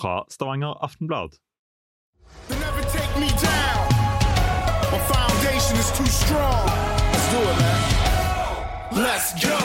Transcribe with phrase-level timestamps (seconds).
[0.00, 1.30] fra Stavanger Aftenblad.
[2.48, 3.88] They never take me down.
[4.92, 6.66] My foundation is too strong.
[7.12, 7.80] Let's do it, man.
[8.92, 9.58] Let's go.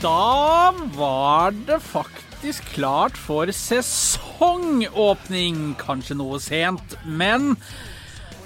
[0.00, 5.74] Da var det faktisk klart for sesongåpning.
[5.78, 7.56] Kanskje noe sent, men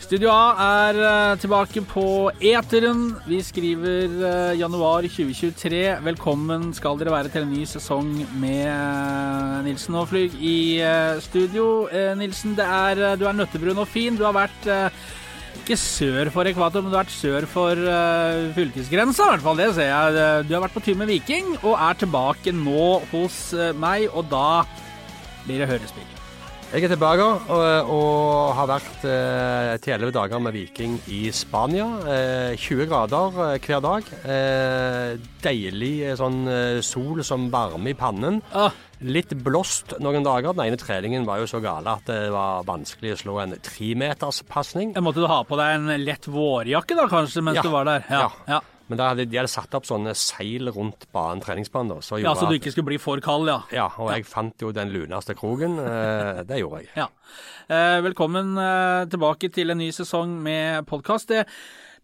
[0.05, 3.15] Studio A er eh, tilbake på eteren.
[3.25, 5.79] Vi skriver eh, januar 2023.
[6.05, 8.11] Velkommen skal dere være til en ny sesong
[8.43, 10.59] med eh, Nilsen og Flyg i
[11.25, 11.89] studio.
[12.21, 14.19] Nilsen, er, du er nøttebrun og fin.
[14.19, 14.69] Du har vært
[15.63, 17.81] ikke sør for ekvator, men du har vært sør for
[18.59, 19.63] fylkesgrensa, hvert fall.
[19.63, 20.43] Det ser jeg.
[20.51, 23.47] Du har vært på tur med Viking, og er tilbake nå hos
[23.81, 24.67] meg, og da
[25.47, 26.14] blir det hørespill.
[26.75, 27.23] Jeg er tilbake
[27.55, 31.85] og, og har vært eh, til elleve dager med Viking i Spania.
[32.11, 34.09] Eh, 20 grader eh, hver dag.
[34.27, 35.13] Eh,
[35.45, 38.41] deilig eh, sånn eh, sol som varme i pannen.
[38.59, 38.75] Ah,
[39.07, 40.51] Litt blåst noen dager.
[40.57, 44.97] Den ene treningen var jo så gale at det var vanskelig å slå en tremeterspasning.
[44.99, 47.69] måtte du ha på deg en lett vårjakke da, kanskje, mens Ja.
[47.69, 48.03] du var der?
[48.11, 48.31] Ja, Ja.
[48.57, 48.61] ja.
[48.91, 52.03] Men da hadde, de hadde satt opp sånne seil rundt banen, treningsbanen.
[52.05, 53.61] så ja Så du ikke skulle bli for kald, ja.
[53.73, 55.79] Ja, og jeg fant jo den luneste kroken.
[55.81, 56.91] Eh, det gjorde jeg.
[56.99, 57.09] Ja.
[57.65, 61.33] Eh, velkommen eh, tilbake til en ny sesong med podkast.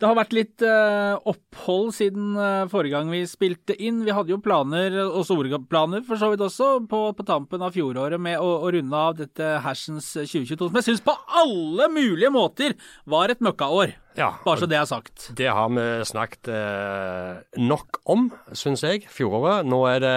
[0.00, 4.02] Det, har vært litt eh, opphold siden eh, forrige gang vi spilte inn.
[4.06, 7.76] Vi hadde jo planer, og store planer for så vidt også, på, på tampen av
[7.76, 12.32] fjoråret med å, å runde av dette hersens 2022, som jeg syns på alle mulige
[12.32, 12.76] måter
[13.10, 13.94] var et møkkaår.
[14.18, 15.28] Ja, Bare så det er sagt.
[15.38, 19.68] Det har vi snakket eh, nok om, syns jeg, fjoråret.
[19.68, 20.16] Nå er det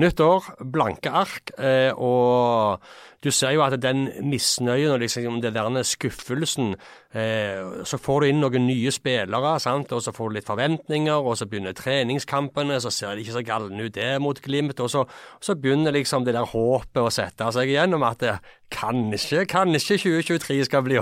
[0.00, 2.82] nytt år, blanke ark, eh, og
[3.24, 6.74] du ser jo at den misnøyen og liksom det der skuffelsen
[7.12, 9.92] eh, Så får du inn noen nye spillere, sant?
[9.92, 13.44] og så får du litt forventninger, og så begynner treningskampene, så ser det ikke så
[13.44, 15.04] galne ut der mot Glimt, og så,
[15.40, 18.38] så begynner liksom det der håpet å sette seg igjennom at det,
[18.70, 20.98] kanskje, kanskje 2023 skal bli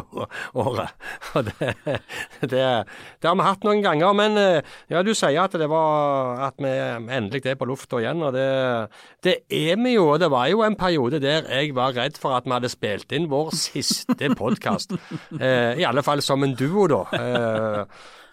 [0.55, 0.95] året.
[1.37, 1.73] Og det,
[2.41, 2.65] det,
[3.21, 6.57] det har vi hatt noen ganger, men eh, ja, du sier at det var at
[6.63, 8.49] vi endelig er på lufta igjen, og det,
[9.25, 10.07] det er vi jo.
[10.21, 13.29] Det var jo en periode der jeg var redd for at vi hadde spilt inn
[13.29, 14.97] vår siste podkast.
[15.37, 17.03] Eh, I alle fall som en duo, da.
[17.13, 17.85] Eh,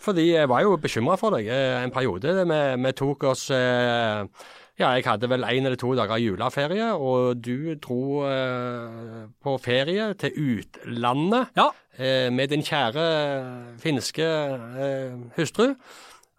[0.06, 2.32] fordi jeg var jo bekymra for deg eh, en periode.
[2.48, 4.24] Vi, vi tok oss eh,
[4.80, 10.10] ja, jeg hadde vel en eller to dager juleferie, og du dro eh, på ferie
[10.20, 11.70] til utlandet Ja.
[11.98, 13.06] eh, med din kjære
[13.80, 15.74] finske eh, hustru.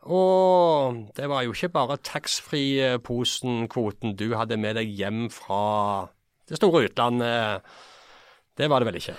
[0.07, 6.07] Og det var jo ikke bare taxfree-posen, kvoten, du hadde med deg hjem fra
[6.49, 7.75] det store utlandet.
[8.57, 9.17] Det var det vel ikke?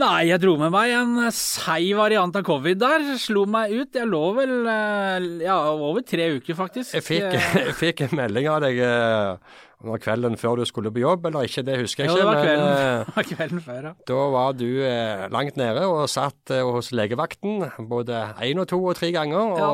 [0.00, 3.02] Nei, jeg dro med meg en seig variant av covid der.
[3.20, 3.96] Slo meg ut.
[3.98, 6.94] Jeg lå vel eh, ja, over tre uker, faktisk.
[6.94, 10.92] Jeg fikk, Eh, jeg fikk en melding av deg eh, om kvelden før du skulle
[10.94, 12.22] på jobb, eller ikke, det husker jeg Jo, ikke.
[12.22, 13.92] det var kvelden, men, det var kvelden før, ja.
[14.12, 18.78] Da var du eh, langt nede og satt eh, hos legevakten både én og to
[18.84, 19.58] og tre ganger.
[19.58, 19.70] Ja.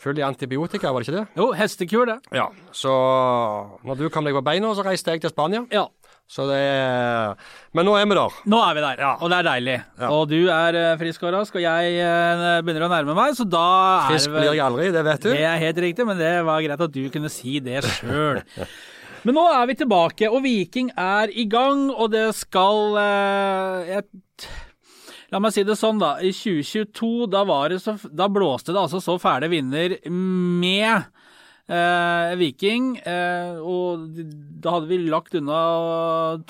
[0.00, 1.26] Full i antibiotika, var det ikke det?
[1.36, 2.18] Jo, hestekur, det.
[2.32, 2.46] Ja.
[2.72, 2.92] Så
[3.84, 5.66] når du kom deg på beina, så reiste jeg til Spania.
[5.74, 5.86] Ja.
[6.30, 7.34] Så det er...
[7.74, 8.36] Men nå er vi der.
[8.48, 9.10] Nå er vi der, Ja.
[9.18, 9.74] og det er deilig.
[9.98, 10.10] Ja.
[10.14, 13.44] Og du er eh, frisk og rask, og jeg eh, begynner å nærme meg, så
[13.50, 13.64] da
[14.06, 15.30] er Frisk blir jeg aldri, det vet du.
[15.34, 18.40] Det er helt riktig, men det var greit at du kunne si det sjøl.
[19.20, 24.06] Men nå er vi tilbake, og Viking er i gang, og det skal eh, jeg,
[25.30, 26.16] La meg si det sånn, da.
[26.18, 31.06] I 2022, da, det så, da blåste det altså så fæle vinder med
[31.70, 32.96] eh, Viking.
[32.98, 34.08] Eh, og
[34.62, 35.60] da hadde vi lagt unna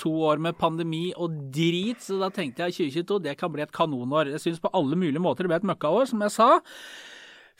[0.01, 3.75] to år med pandemi og drit, så da tenkte jeg 2022 det kan bli et
[3.75, 4.33] kanonår.
[4.33, 6.49] Jeg syns på alle mulige måter det ble et møkkaår, som jeg sa.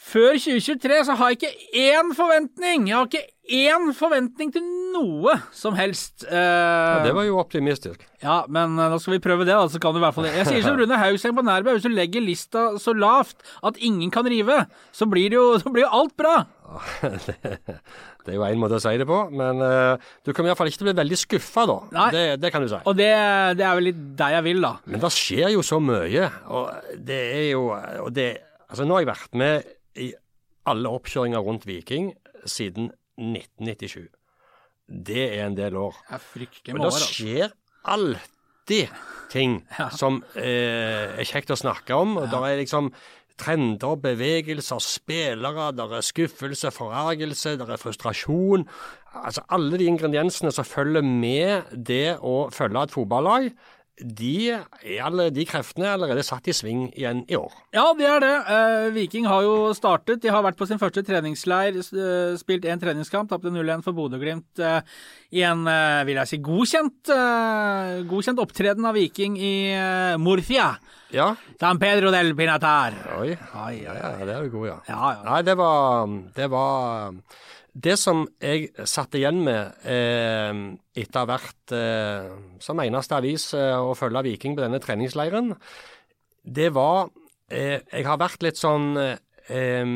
[0.02, 2.88] Før 2023 så har jeg ikke én forventning.
[2.90, 4.64] Jeg har ikke én forventning til
[4.96, 6.26] noe som helst.
[6.26, 8.02] Eh, Ja, det var jo optimistisk.
[8.24, 10.26] ja, men eh, nå skal vi prøve det, da, så kan du i hvert fall
[10.26, 10.34] det.
[10.40, 14.10] Jeg sier som Rune Hauseng på Nærbø, hvis du legger lista så lavt at ingen
[14.12, 16.36] kan rive, så blir det jo, så blir jo alt bra.
[18.22, 20.78] Det er jo én måte å si det på, men uh, du kommer iallfall ikke
[20.84, 21.78] til å bli veldig skuffa, da.
[21.96, 22.10] Nei.
[22.14, 22.78] Det, det kan du si.
[22.86, 23.08] Og det,
[23.58, 24.76] det er vel litt der jeg vil, da.
[24.86, 26.70] Men det skjer jo så mye, og
[27.02, 28.28] det er jo og det,
[28.70, 29.66] Altså, nå har jeg vært med
[30.00, 30.12] i
[30.70, 32.12] alle oppkjøringer rundt Viking
[32.46, 34.10] siden 1997.
[34.92, 35.96] Det er en del år.
[36.08, 37.14] Det er fryktelig Men med det altså.
[37.14, 37.56] skjer
[37.92, 38.94] alltid
[39.32, 39.58] ting
[40.02, 42.18] som eh, er kjekt å snakke om.
[42.22, 42.92] og Der er liksom
[43.42, 48.68] trender, bevegelser, spillere, der er skuffelse, forargelse, der er frustrasjon.
[49.24, 53.50] Altså Alle de ingrediensene som følger med det å følge et fotballag,
[54.02, 54.56] de,
[55.04, 57.52] alle, de kreftene er allerede satt i sving igjen i år.
[57.76, 58.32] Ja, det er det.
[58.56, 60.24] Eh, Viking har jo startet.
[60.24, 64.64] De har vært på sin første treningsleir, eh, spilt én treningskamp, tapte 0-1 for Bodø-Glimt
[64.64, 64.82] eh,
[65.38, 70.72] i en, eh, vil jeg si, godkjent, eh, godkjent opptreden av Viking i eh, Murcia.
[71.14, 71.34] Ja.
[71.60, 72.96] San Pedro del Pinatar.
[73.20, 73.36] Oi.
[73.54, 74.78] Ai, ai, Ja, det er jo god, ja.
[74.88, 75.24] Ja, ja.
[75.28, 77.18] Nei, det var Det var
[77.72, 80.52] Det som jeg satt igjen med eh,
[81.00, 85.54] etter å ha vært eh, som eneste avis eh, å følge Viking på denne treningsleiren,
[86.44, 87.14] det var
[87.48, 89.94] eh, Jeg har vært litt sånn eh,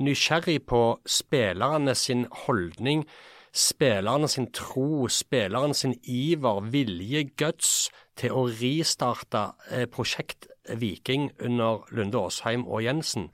[0.00, 3.04] nysgjerrig på spillerne sin holdning,
[3.52, 10.48] spillerne sin tro, spillerne sin iver, vilje, guts til å ristarte eh, prosjekt
[10.80, 13.28] Viking under Lunde Åsheim og Jensen.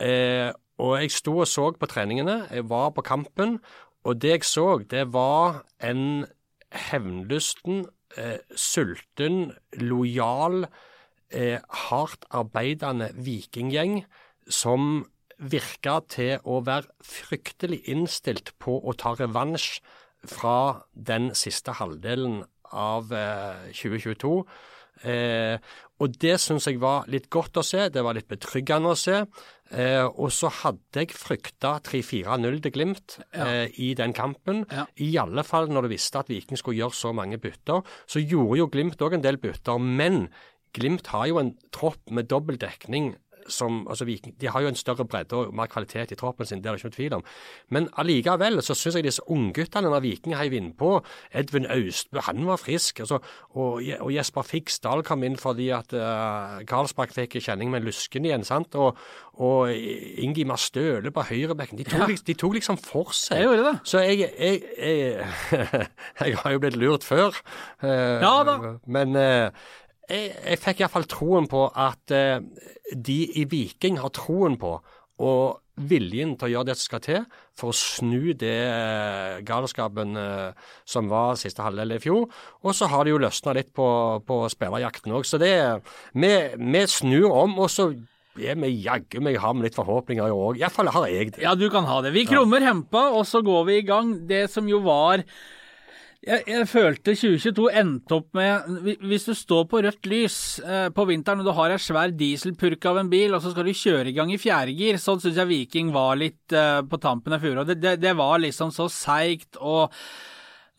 [0.00, 3.58] Eh, og jeg sto og så på treningene, jeg var på kampen,
[4.04, 6.26] og det jeg så, det var en
[6.90, 7.86] hevnlysten,
[8.18, 10.66] eh, sulten, lojal,
[11.30, 14.04] eh, hardt arbeidende vikinggjeng
[14.48, 15.06] som
[15.38, 19.80] virka til å være fryktelig innstilt på å ta revansj
[20.24, 24.44] fra den siste halvdelen av eh, 2022.
[25.02, 25.58] Eh,
[26.02, 29.20] og det syns jeg var litt godt å se, det var litt betryggende å se.
[29.74, 34.64] Eh, og så hadde jeg frykta 3-4-0 til Glimt eh, i den kampen.
[34.70, 34.86] Ja.
[35.00, 37.84] I alle fall når du visste at Viking skulle gjøre så mange bytter.
[38.10, 40.26] Så gjorde jo Glimt òg en del bytter, men
[40.74, 43.12] Glimt har jo en tropp med dobbel dekning.
[43.48, 46.62] Som, altså Viking, de har jo en større bredde og mer kvalitet i troppen sin,
[46.62, 47.24] det er det ikke noe tvil om.
[47.76, 50.94] Men allikevel så syns jeg disse ungguttene når Viking heiv innpå
[51.36, 53.00] Edvin Austbø, han var frisk.
[53.04, 53.18] Altså,
[53.54, 58.44] og, og Jesper Fiksdal kom inn fordi at uh, Karlsbakk fikk kjenning med lusken igjen.
[58.48, 58.74] sant?
[58.80, 58.96] Og,
[59.44, 61.78] og Ingimar Støle på høyrebekken.
[61.80, 62.18] De, tok Ja.
[62.26, 63.42] de tok liksom for seg.
[63.42, 63.74] Jeg gjorde det.
[63.84, 65.28] Så jeg, jeg, jeg,
[66.24, 67.34] jeg har jo blitt lurt før.
[67.82, 68.54] Uh, Ja da.
[68.86, 69.50] Men eh,
[70.10, 72.40] jeg, jeg fikk iallfall troen på at eh,
[72.94, 74.78] de i Viking har troen på
[75.24, 77.20] og viljen til å gjøre det som skal til
[77.58, 82.26] for å snu det eh, galskapen eh, som var siste halvdel i fjor.
[82.62, 83.86] Og så har det jo løsna litt på,
[84.26, 85.26] på spillerjakten òg.
[85.26, 85.54] Så det
[86.14, 87.90] vi, vi snur om, og så
[88.34, 90.62] er vi jaggu meg har med litt forhåpninger i år òg.
[90.62, 91.44] Iallfall har jeg det.
[91.46, 92.14] Ja, du kan ha det.
[92.14, 94.16] Vi krummer hempa, og så går vi i gang.
[94.30, 95.22] Det som jo var
[96.24, 101.04] jeg, jeg følte 2022 endte opp med Hvis du står på rødt lys eh, på
[101.10, 104.08] vinteren og du har ei svær dieselpurk av en bil, og så skal du kjøre
[104.10, 107.74] i gang i fjerdegir, sånn syns jeg Viking var litt eh, på tampen av fjoråret.
[107.74, 109.92] Det, det, det var liksom så seigt og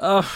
[0.01, 0.35] uh,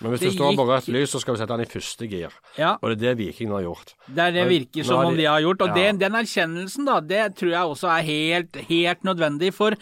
[0.00, 2.34] Men hvis du står på rødt lys, så skal du sette den i første gir.
[2.58, 2.74] Ja.
[2.80, 3.94] Og det er det Viking har gjort.
[4.08, 5.66] Det er det Men virker som om de- har gjort.
[5.66, 5.80] Og Ja.
[5.82, 9.52] den, den erkjennelsen, da, det tror jeg også er helt, helt nødvendig.
[9.54, 9.76] For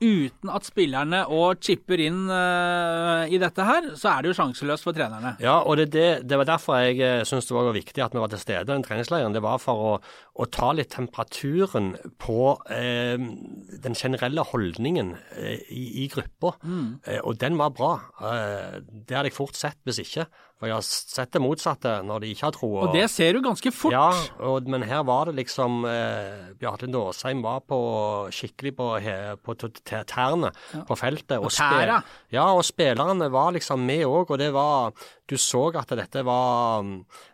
[0.00, 4.86] uten at spillerne og chipper inn uh, i dette her, så er det jo sjanseløst
[4.86, 5.34] for trenerne.
[5.42, 8.22] Ja, og det, det, det var derfor jeg eh, syntes det var viktig at vi
[8.22, 9.36] var til stede i den treningsleiren.
[9.36, 9.92] Det var for å,
[10.40, 13.20] å ta litt temperaturen på eh,
[13.84, 16.56] den generelle holdningen i, i gruppa.
[17.04, 17.92] Eh, og den var bra.
[18.20, 20.26] Det hadde jeg fort sett hvis ikke.
[20.60, 22.68] For jeg har sett det motsatte når de ikke har tro.
[22.82, 23.94] Og det ser du ganske fort.
[23.94, 24.10] Ja,
[24.44, 27.78] og, men her var det liksom eh, Bjarte Nåsheim var på
[28.36, 28.88] skikkelig på,
[29.40, 29.56] på
[29.88, 30.50] tærne
[30.84, 31.38] på feltet.
[31.40, 32.02] Og, tæra.
[32.34, 34.92] ja, og spillerne var liksom med òg, og det var
[35.30, 36.84] Du så at dette var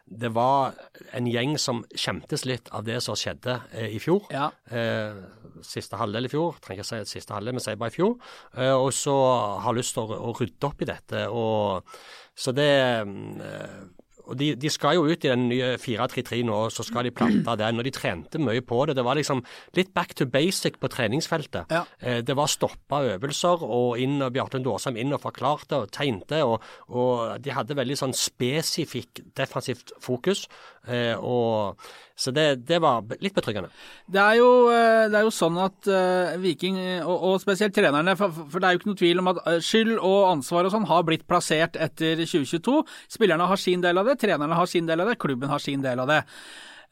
[0.05, 0.77] Det var
[1.17, 4.29] en gjeng som skjemtes litt av det som skjedde eh, i fjor.
[4.31, 4.53] Ja.
[4.71, 5.19] Eh,
[5.67, 8.15] siste halvdel i fjor, trenger ikke si siste halvdel, men sier bare i fjor.
[8.55, 9.17] Eh, og så
[9.65, 11.27] har lyst til å, å rydde opp i dette.
[11.27, 11.99] og
[12.37, 13.79] så det eh,
[14.27, 17.57] og de, de skal jo ut i den nye 4-3-3 nå, så skal de plante
[17.63, 17.81] den.
[17.81, 18.97] Og de trente mye på det.
[18.99, 19.43] Det var liksom
[19.79, 21.71] litt back to basic på treningsfeltet.
[21.73, 21.85] Ja.
[22.01, 25.93] Eh, det var stoppa øvelser, og inn og Bjarte Lund Aasheim inn og forklarte og
[25.95, 26.43] tegnte.
[26.47, 26.59] Og,
[26.91, 30.47] og de hadde veldig sånn spesifikk defensivt fokus.
[30.87, 31.81] Eh, og,
[32.17, 33.69] så det, det var litt betryggende.
[34.09, 38.15] Det er jo, eh, det er jo sånn at uh, Viking, og, og spesielt trenerne,
[38.19, 40.73] for, for det er jo ikke noe tvil om at eh, skyld og ansvar og
[40.73, 42.79] sånn har blitt plassert etter 2022.
[43.19, 45.85] Spillerne har sin del av det, trenerne har sin del av det, klubben har sin
[45.85, 46.23] del av det.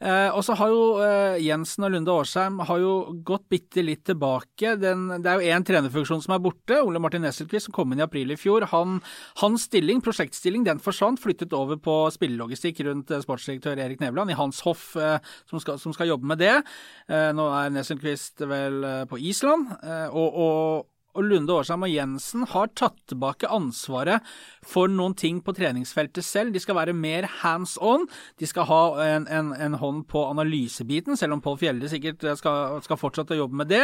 [0.03, 2.93] Eh, og så har jo eh, Jensen og Lunde Årsheim har jo
[3.25, 4.75] gått bitte litt tilbake.
[4.81, 8.03] Den, det er jo én trenerfunksjon som er borte, Ole Martin Nesselquist, som kom inn
[8.03, 8.67] i april i fjor.
[8.73, 8.99] Han,
[9.41, 14.39] hans stilling, prosjektstilling, den forsvant, flyttet over på spillelogistikk rundt eh, sportsdirektør Erik Nevland i
[14.39, 15.17] hans hoff, eh,
[15.49, 16.57] som, skal, som skal jobbe med det.
[17.07, 22.45] Eh, nå er Nesselquist vel eh, på Island, og, og og Lunde Årsheim og Jensen
[22.51, 24.23] har tatt tilbake ansvaret
[24.65, 26.53] for noen ting på treningsfeltet selv.
[26.53, 28.05] De skal være mer hands on.
[28.39, 32.79] De skal ha en, en, en hånd på analysebiten, selv om Pål Fjelde sikkert skal,
[32.85, 33.83] skal fortsette å jobbe med det.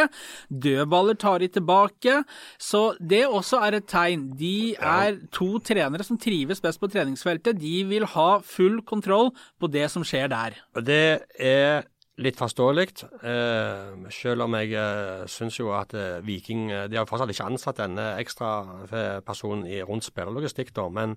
[0.50, 2.22] Dødballer tar de tilbake.
[2.62, 4.30] Så det også er et tegn.
[4.40, 7.60] De er to trenere som trives best på treningsfeltet.
[7.62, 10.60] De vil ha full kontroll på det som skjer der.
[10.76, 11.06] Og det
[11.40, 11.88] er
[12.20, 12.88] litt forståelig,
[13.24, 17.48] eh, selv om jeg eh, syns jo at eh, Viking eh, De har fortsatt ikke
[17.48, 18.52] ansatt denne ekstra
[18.92, 20.88] eh, personen i, rundt spillerlogistikk, da.
[20.92, 21.16] Men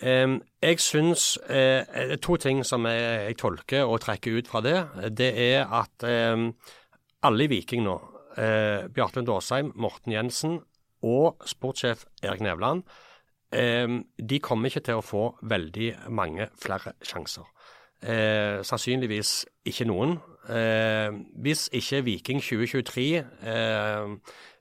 [0.00, 4.60] eh, jeg syns eh, er To ting som jeg, jeg tolker og trekker ut fra
[4.64, 4.76] det.
[5.16, 6.36] Det er at eh,
[7.24, 7.96] alle i Viking nå,
[8.36, 10.60] eh, Bjartlund Aasheim, Morten Jensen
[11.04, 12.84] og sportssjef Erik Nevland,
[13.56, 13.88] eh,
[14.20, 17.48] de kommer ikke til å få veldig mange flere sjanser.
[18.04, 20.18] Eh, sannsynligvis ikke noen.
[20.52, 21.08] Eh,
[21.40, 24.10] hvis ikke Viking 2023 eh,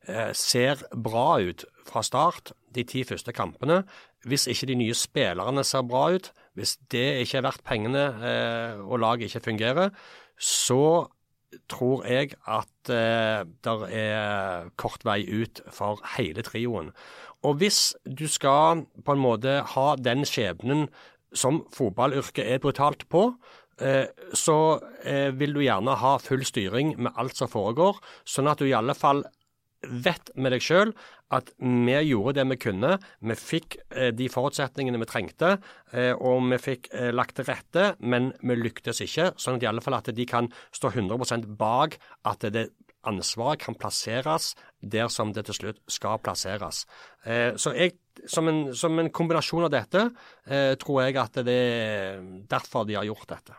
[0.08, 3.82] eh, ser bra ut fra start de ti første kampene,
[4.24, 8.80] hvis ikke de nye spillerne ser bra ut, hvis det ikke er verdt pengene eh,
[8.80, 9.92] og laget ikke fungerer,
[10.40, 11.10] så
[11.70, 16.94] tror jeg at eh, det er kort vei ut for hele trioen.
[17.44, 20.88] Og hvis du skal på en måte ha den skjebnen
[21.38, 23.28] som fotballyrket er brutalt på,
[23.82, 24.58] eh, så
[25.04, 28.78] eh, vil du gjerne ha full styring med alt som foregår, sånn at du i
[28.78, 29.24] alle fall
[29.84, 30.94] vet med deg sjøl
[31.36, 32.94] at vi gjorde det vi kunne.
[33.20, 35.58] Vi fikk eh, de forutsetningene vi trengte,
[36.22, 39.34] og vi fikk lagt til rette, men vi lyktes ikke.
[39.38, 41.98] Sånn at i alle fall at de kan stå 100% bak
[42.30, 42.70] at det
[43.04, 46.86] ansvaret kan plasseres der som det til slutt skal plasseres.
[47.60, 47.98] Så jeg
[48.30, 50.08] som en, som en, kombinasjon av dette,
[50.46, 53.58] eh, tror jeg at det er derfor de har gjort dette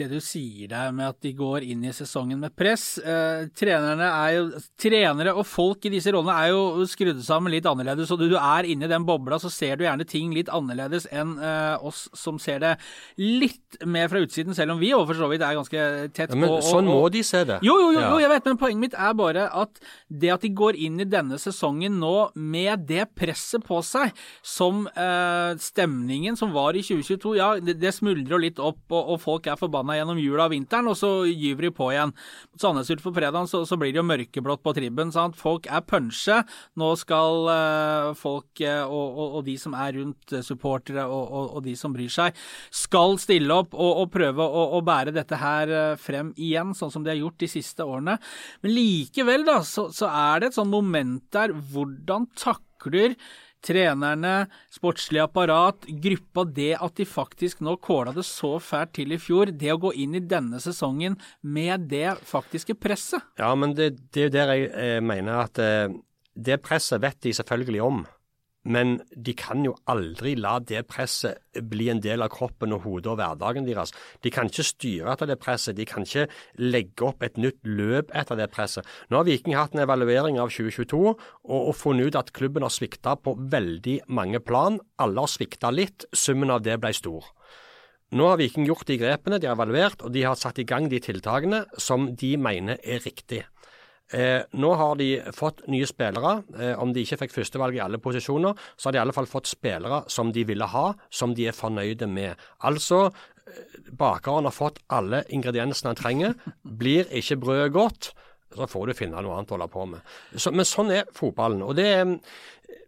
[0.00, 2.98] det du sier der med at de går inn i sesongen med press.
[2.98, 4.44] Eh, er jo,
[4.80, 8.10] trenere og folk i disse rollene er jo skrudd sammen litt annerledes.
[8.10, 11.08] og Du, du er inne i den bobla, så ser du gjerne ting litt annerledes
[11.12, 12.74] enn eh, oss som ser det
[13.20, 15.84] litt mer fra utsiden, selv om vi for så vidt er ganske
[16.16, 16.36] tett på.
[16.36, 17.60] Ja, men og, sånn må de se det.
[17.66, 20.52] Jo, jo, jo, jo, jeg vet, men poenget mitt er bare at det at de
[20.56, 24.14] går inn i denne sesongen nå med det presset på seg
[24.46, 29.22] som eh, stemningen som var i 2022, ja, det, det smuldrer litt opp, og, og
[29.22, 32.12] folk er forbanna forbanna gjennom jula og vinteren, og så gyver de på igjen.
[32.52, 35.12] Mot Sandnes Ulf på fredag så, så, blir det jo mørkeblått på tribben.
[35.12, 35.36] Sant?
[35.36, 36.42] Folk er punsje.
[36.78, 41.56] Nå skal uh, folk uh, og, og, og, de som er rundt uh, supportere og,
[41.56, 42.36] og, de som bryr seg,
[42.70, 47.12] skal stille opp og, prøve å, å, bære dette her frem igjen, sånn som de
[47.12, 48.16] har gjort de siste årene.
[48.64, 51.54] Men likevel, da, så, så er det et sånn moment der.
[51.70, 53.16] Hvordan takler
[53.64, 54.34] trenerne,
[54.72, 59.52] sportslig apparat, gruppa, det at de faktisk nå kåla det så fælt til i fjor,
[59.52, 63.24] det å gå inn i denne sesongen med det faktiske presset.
[63.40, 65.92] Ja, men det, det er jo der jeg eh, mener at eh,
[66.34, 68.02] det presset vet de selvfølgelig om.
[68.68, 71.40] Men de kan jo aldri la det presset
[71.70, 73.94] bli en del av kroppen og hodet og hverdagen deres.
[74.20, 76.26] De kan ikke styre etter det presset, de kan ikke
[76.60, 78.84] legge opp et nytt løp etter det presset.
[79.08, 81.16] Nå har Viking hatt en evaluering av 2022 og,
[81.56, 84.76] og funnet ut at klubben har svikta på veldig mange plan.
[85.00, 87.32] Alle har svikta litt, summen av det ble stor.
[88.12, 90.90] Nå har Viking gjort de grepene, de har evaluert og de har satt i gang
[90.90, 93.46] de tiltakene som de mener er riktige.
[94.12, 96.40] Eh, nå har de fått nye spillere.
[96.58, 99.30] Eh, om de ikke fikk førstevalg i alle posisjoner, så har de i alle fall
[99.30, 102.40] fått spillere som de ville ha, som de er fornøyde med.
[102.66, 103.06] Altså,
[103.46, 106.34] eh, bakeren har fått alle ingrediensene han trenger.
[106.64, 108.12] Blir ikke brødet godt,
[108.56, 110.00] så får du finne noe annet å holde på med.
[110.34, 111.62] Så, men sånn er fotballen.
[111.62, 112.18] og det er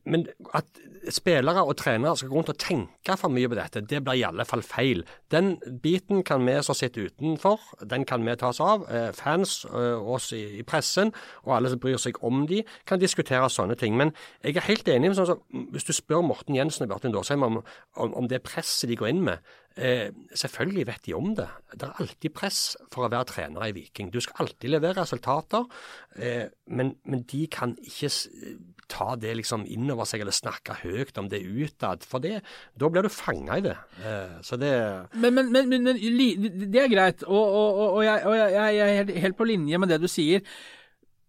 [0.04, 0.66] men at
[1.10, 4.24] spillere og trenere skal gå rundt og tenke for mye på dette, det blir i
[4.26, 5.04] alle fall feil.
[5.34, 7.60] Den biten kan vi som sitter utenfor,
[7.90, 8.86] den kan vi ta oss av.
[8.90, 11.12] Eh, fans, eh, oss i pressen
[11.44, 13.96] og alle som bryr seg om de, kan diskutere sånne ting.
[13.98, 17.14] Men jeg er helt enig med sånn som hvis du spør Morten Jensen og Bjartin
[17.14, 17.62] Dårsheim om,
[17.96, 19.42] om, om, det presset de går inn med,
[19.76, 21.48] Eh, selvfølgelig vet de om det.
[21.72, 24.10] Det er alltid press for å være trener i Viking.
[24.12, 25.64] Du skal alltid levere resultater,
[26.16, 28.10] eh, men, men, de kan ikke
[28.90, 32.04] ta det liksom innover seg eller snakke høyt om det utad.
[32.08, 32.40] For det,
[32.78, 33.76] da blir du fanga i det.
[34.02, 34.74] Eh, så det
[35.14, 36.02] men, men, men, men,
[36.72, 39.92] det er greit, og, og, og, jeg, og jeg, jeg er helt på linje med
[39.92, 40.44] det du sier.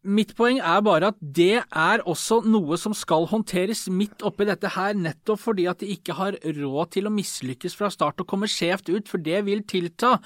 [0.03, 4.74] Mitt poeng er bare at det er også noe som skal håndteres midt oppi dette
[4.75, 8.50] her, nettopp fordi at de ikke har råd til å mislykkes fra start og komme
[8.51, 10.17] skjevt ut, for det vil tilta.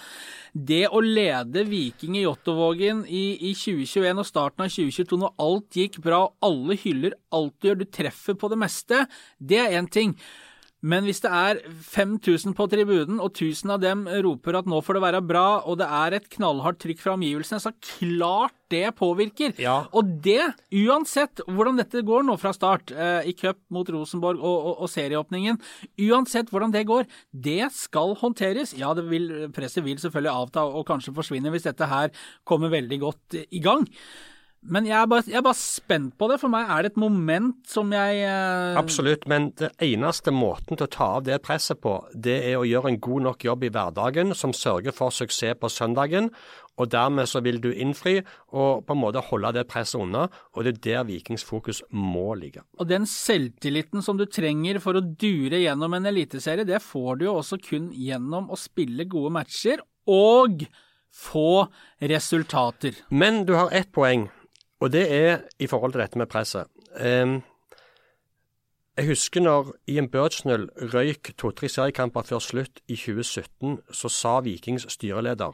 [0.49, 5.79] Det å lede Viking i Jåttåvågen i, i 2021 og starten av 2022, når alt
[5.83, 9.05] gikk bra og alle hyller alt du gjør, du treffer på det meste,
[9.37, 10.17] det er én ting.
[10.85, 14.97] Men hvis det er 5000 på tribunen, og 1000 av dem roper at nå får
[14.97, 19.55] det være bra, og det er et knallhardt trykk fra omgivelsene, så klart det påvirker.
[19.61, 19.87] Ja.
[19.95, 20.43] Og det,
[20.75, 24.93] uansett hvordan dette går nå fra start, eh, i cup mot Rosenborg og, og, og
[24.93, 25.57] serieåpningen,
[26.07, 28.75] uansett hvordan det går, det skal håndteres.
[28.77, 32.13] Ja, det vil, presset vil selvfølgelig avta og kanskje forsvinne hvis dette her
[32.45, 33.87] kommer veldig godt i gang.
[34.67, 36.39] Men jeg er, bare, jeg er bare spent på det.
[36.41, 40.87] For meg er det et moment som jeg eh, Absolutt, men det eneste måten til
[40.87, 43.73] å ta av det presset på, det er å gjøre en god nok jobb i
[43.73, 46.31] hverdagen som sørger for suksess på søndagen.
[46.77, 48.19] Og dermed så vil du innfri
[48.53, 50.27] og på en måte holde det presset unna.
[50.53, 52.63] Og det er der Vikings fokus må ligge.
[52.77, 57.29] Og den selvtilliten som du trenger for å dure gjennom en eliteserie, det får du
[57.29, 60.67] jo også kun gjennom å spille gode matcher og
[61.17, 61.67] få
[61.99, 62.93] resultater.
[63.09, 64.27] Men du har ett poeng,
[64.79, 66.67] og det er i forhold til dette med presset.
[66.97, 67.41] Um,
[68.97, 74.87] jeg husker når Ian Birchnell røyk to-tre seriekamper før slutt i 2017, så sa Vikings
[74.89, 75.53] styreleder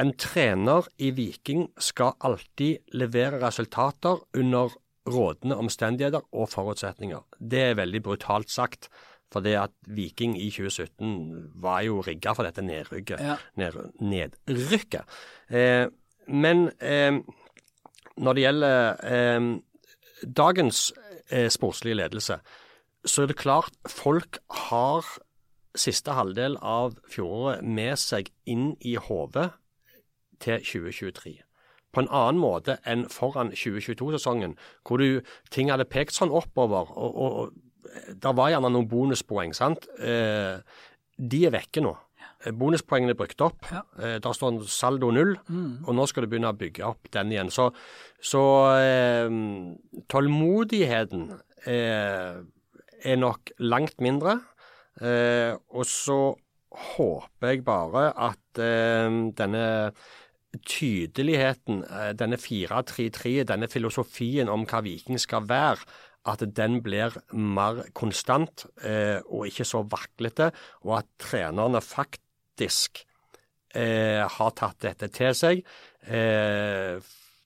[0.00, 4.72] en trener i Viking skal alltid levere resultater under
[5.06, 7.20] rådende omstendigheter og forutsetninger.
[7.38, 8.88] Det er veldig brutalt sagt.
[9.32, 13.20] For det at Viking i 2017 var jo rigga for dette nedrykket.
[13.24, 13.38] Ja.
[13.56, 15.08] Ned, nedrykket.
[15.48, 15.86] Eh,
[16.28, 17.22] men eh,
[18.16, 19.46] når det gjelder eh,
[20.38, 20.92] dagens
[21.30, 22.38] eh, sportslige ledelse,
[23.04, 24.38] så er det klart folk
[24.68, 25.06] har
[25.78, 29.50] siste halvdel av fjoråret med seg inn i hodet
[30.42, 31.40] til 2023.
[31.92, 35.20] På en annen måte enn foran 2022-sesongen, hvor du,
[35.52, 36.92] ting hadde pekt sånn oppover.
[36.96, 37.52] og, og, og
[37.92, 39.88] det var gjerne noen bonuspoeng, sant.
[40.00, 40.60] Eh,
[41.18, 41.92] de er vekke nå.
[42.42, 43.66] Eh, Bonuspoengene er brukt opp.
[43.70, 43.82] Ja.
[43.98, 45.36] Eh, der står en saldo null,
[45.86, 47.52] og nå skal du begynne å bygge opp den igjen.
[47.54, 47.70] Så,
[48.22, 48.44] så
[48.78, 49.28] eh,
[50.12, 51.28] tålmodigheten
[51.70, 52.40] eh,
[53.02, 54.40] er nok langt mindre.
[55.00, 56.34] Eh, og så
[56.96, 59.08] håper jeg bare at eh,
[59.38, 59.66] denne
[60.68, 65.84] tydeligheten, eh, denne 4-3-3, denne filosofien om hva Viking skal være,
[66.28, 70.52] at den blir mer konstant eh, og ikke så vaklete,
[70.86, 72.21] og at trenerne faktisk
[72.60, 75.62] eh, har tatt dette til seg.
[76.06, 77.00] Eh,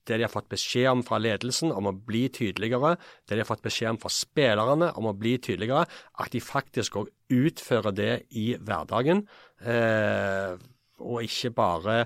[0.07, 2.95] det de har fått beskjed om fra ledelsen om å bli tydeligere,
[3.27, 5.87] det de har fått beskjed om fra spillerne om å bli tydeligere,
[6.23, 9.25] at de faktisk òg utfører det i hverdagen,
[9.67, 10.55] eh,
[11.03, 11.97] og ikke bare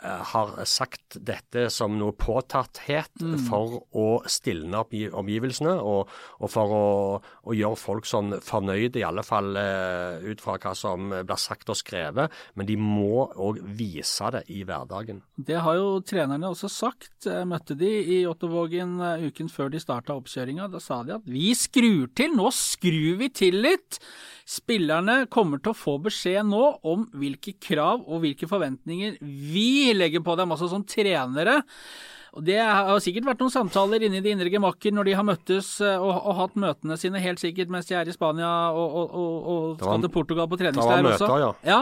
[0.00, 6.86] har sagt dette som noe påtatthet for å stilne opp omgivelsene, og, og for å,
[7.20, 11.70] å gjøre folk sånn fornøyde, i alle fall eh, ut fra hva som blir sagt
[11.72, 12.32] og skrevet.
[12.58, 15.22] Men de må òg vise det i hverdagen.
[15.36, 17.12] Det har jo trenerne også sagt.
[17.26, 20.70] Jeg møtte de i Ottervågen eh, uken før de starta oppkjøringa.
[20.72, 24.00] Da sa de at vi skrur til, nå skrur vi til litt.
[24.50, 30.24] Spillerne kommer til å få beskjed nå om hvilke krav og hvilke forventninger vi legger
[30.24, 31.60] på dem, altså som trenere.
[32.38, 35.26] Og Det har sikkert vært noen samtaler inne i de indre gemakker når de har
[35.26, 38.96] møttes eh, og, og hatt møtene sine, helt sikkert mens de er i Spania og,
[39.02, 41.30] og, og, og skal til Portugal på treningsleir også.
[41.42, 41.50] ja.
[41.66, 41.80] Ja,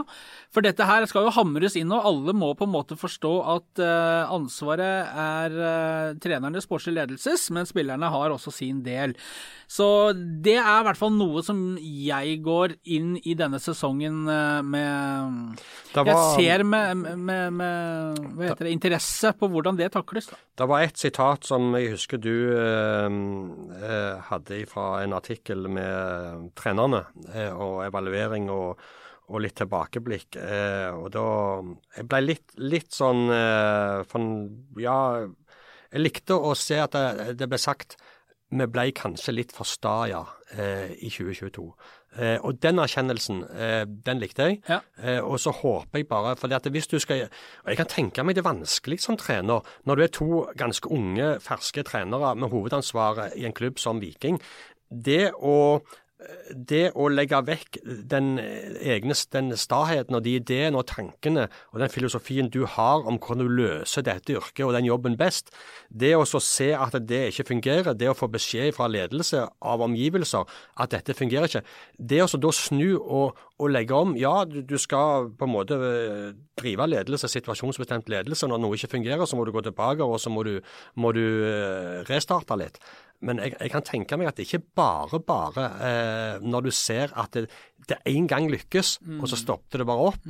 [0.54, 3.82] for dette her skal jo hamres inn, og alle må på en måte forstå at
[3.84, 9.14] uh, ansvaret er uh, trenernes sportslige ledelses, men spillerne har også sin del.
[9.68, 14.64] Så det er i hvert fall noe som jeg går inn i denne sesongen uh,
[14.64, 15.60] med
[15.94, 20.30] var, Jeg ser ser med, med, med hva heter det, interesse på hvordan det takles.
[20.30, 20.37] Da.
[20.58, 23.18] Det var et sitat som jeg husker du eh,
[23.78, 28.80] eh, hadde fra en artikkel med trenerne eh, og evaluering og,
[29.30, 30.40] og litt tilbakeblikk.
[30.42, 31.26] Eh, og da
[32.00, 34.34] Jeg ble litt, litt sånn eh, for,
[34.82, 34.98] Ja,
[35.92, 37.96] jeg likte å se at det, det ble sagt
[38.48, 40.22] vi ble kanskje litt for sta, ja,
[40.56, 41.66] eh, i 2022.
[42.16, 44.62] Eh, og den erkjennelsen, eh, den likte jeg.
[44.68, 44.80] Ja.
[45.02, 48.24] Eh, og så håper jeg bare fordi at hvis du skal Og jeg kan tenke
[48.24, 52.48] meg det er vanskelig som trener, når du er to ganske unge, ferske trenere med
[52.48, 54.40] hovedansvaret i en klubb som Viking.
[54.88, 55.82] Det å
[56.50, 57.78] det å legge vekk
[58.10, 63.20] den egne den staheten og de ideene og tankene og den filosofien du har om
[63.22, 65.52] hvordan du løser dette yrket og den jobben best,
[65.88, 69.84] det å så se at det ikke fungerer, det å få beskjed fra ledelse av
[69.86, 71.64] omgivelser at dette fungerer ikke,
[71.98, 75.54] det å så da snu og, og legge om Ja, du, du skal på en
[75.54, 78.48] måte eh, drive ledelse, situasjonsbestemt ledelse.
[78.50, 80.56] Når noe ikke fungerer, så må du gå tilbake og så må du,
[80.98, 82.80] må du eh, restarte litt.
[83.26, 87.10] Men jeg, jeg kan tenke meg at det ikke bare bare eh, når du ser
[87.18, 87.48] at det,
[87.90, 90.28] det en gang lykkes, og så stoppet det bare opp.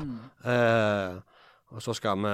[0.48, 1.18] Eh,
[1.68, 2.30] og så, skal vi,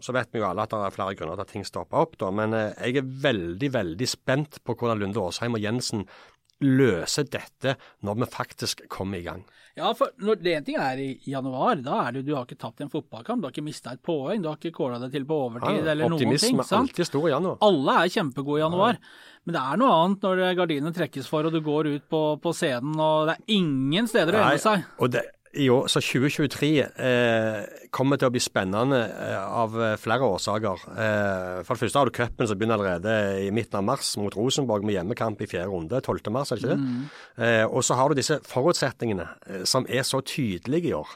[0.00, 2.14] så vet vi jo alle at det er flere grunner til at ting stopper opp,
[2.16, 2.30] da.
[2.32, 6.06] Men eh, jeg er veldig, veldig spent på hvordan Lunde Åsheim og Jensen
[6.64, 9.42] løser dette når vi faktisk kommer i gang.
[9.78, 11.78] Ja, for når, det ene ting er i januar.
[11.80, 14.42] Da er det du har ikke tapt en fotballkamp, du har ikke mista et poeng,
[14.44, 16.34] du har ikke kåla deg til på overtid Ja, eller noen ting.
[16.34, 17.60] Optimisme er alltid stor i januar.
[17.64, 18.98] Alle er kjempegode i januar.
[19.42, 22.52] Men det er noe annet når gardinene trekkes for og du går ut på, på
[22.54, 24.84] scenen og det er ingen steder å Nei, gjemme seg.
[25.02, 29.96] Og det, i år, så 2023 eh, kommer til å bli spennende eh, av eh,
[30.00, 30.86] flere årsaker.
[30.92, 34.36] Eh, for det første har du cupen som begynner allerede i midten av mars mot
[34.38, 36.00] Rosenborg med hjemmekamp i fjerde runde.
[36.00, 36.32] 12.
[36.32, 36.94] mars, er det ikke det?
[37.44, 41.12] Eh, og så har du disse forutsetningene eh, som er så tydelige i år.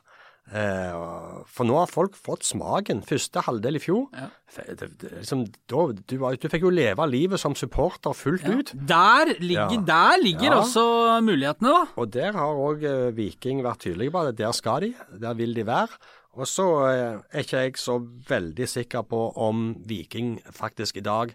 [0.47, 3.01] Eh, for nå har folk fått smaken.
[3.07, 4.05] Første halvdel i fjor.
[4.15, 4.29] Ja.
[4.57, 8.71] Det, det, liksom, da, du, du fikk jo leve livet som supporter fullt ut.
[8.89, 9.81] Der ligger, Ja.
[9.89, 10.61] der ligger Ja.
[10.63, 10.85] også
[11.27, 11.83] mulighetene, da.
[11.97, 15.67] Og der har òg Viking vært tydelige på at der skal de, der vil de
[15.67, 15.89] være.
[16.37, 21.35] Og så eh, er ikke jeg så veldig sikker på om Viking faktisk i dag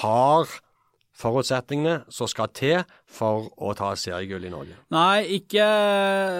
[0.00, 0.46] har
[1.14, 2.80] forutsetningene som skal til
[3.14, 4.74] for å ta seriegull i Norge.
[4.94, 5.66] Nei, ikke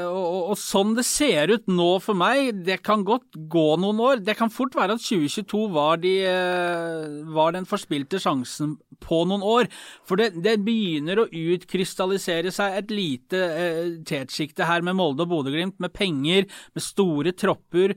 [0.08, 4.24] og, og, sånn det ser ut nå for meg, det kan godt gå noen år.
[4.26, 9.46] Det kan fort være at 2022 var, de, eh, var den forspilte sjansen på noen
[9.46, 9.70] år.
[10.08, 15.30] For det, det begynner å utkrystallisere seg et lite eh, tetsjikte her med Molde og
[15.36, 17.94] Bodø-Glimt, med penger, med store tropper.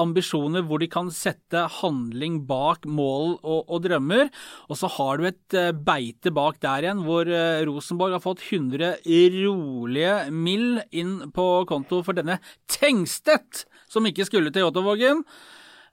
[0.00, 4.28] Ambisjoner hvor de kan sette handling bak mål og, og drømmer.
[4.68, 8.44] Og så har du et eh, beite bak der igjen, hvor eh, Rosenborg har fått
[8.48, 8.96] 100
[9.40, 10.80] rolige mill.
[10.90, 12.38] inn på konto for denne
[12.70, 15.24] Tengstedt, som ikke skulle til Jåttåvågen.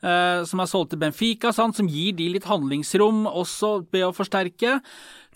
[0.04, 4.14] Eh, som er solgt til Benfica, sant, som gir de litt handlingsrom også ved å
[4.16, 4.78] forsterke.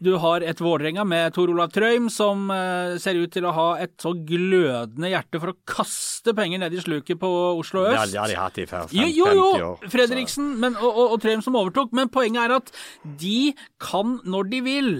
[0.01, 3.67] Du har et Vålerenga med Tor Olav Trøim, som eh, ser ut til å ha
[3.83, 7.99] et så glødende hjerte for å kaste penger ned i sluket på Oslo øst.
[7.99, 9.69] Ja, det har de hatt i fem- Jo, jo, jo.
[9.93, 12.73] Fredriksen men, og, og, og Trøim som overtok, men poenget er at
[13.21, 14.91] de kan når de vil.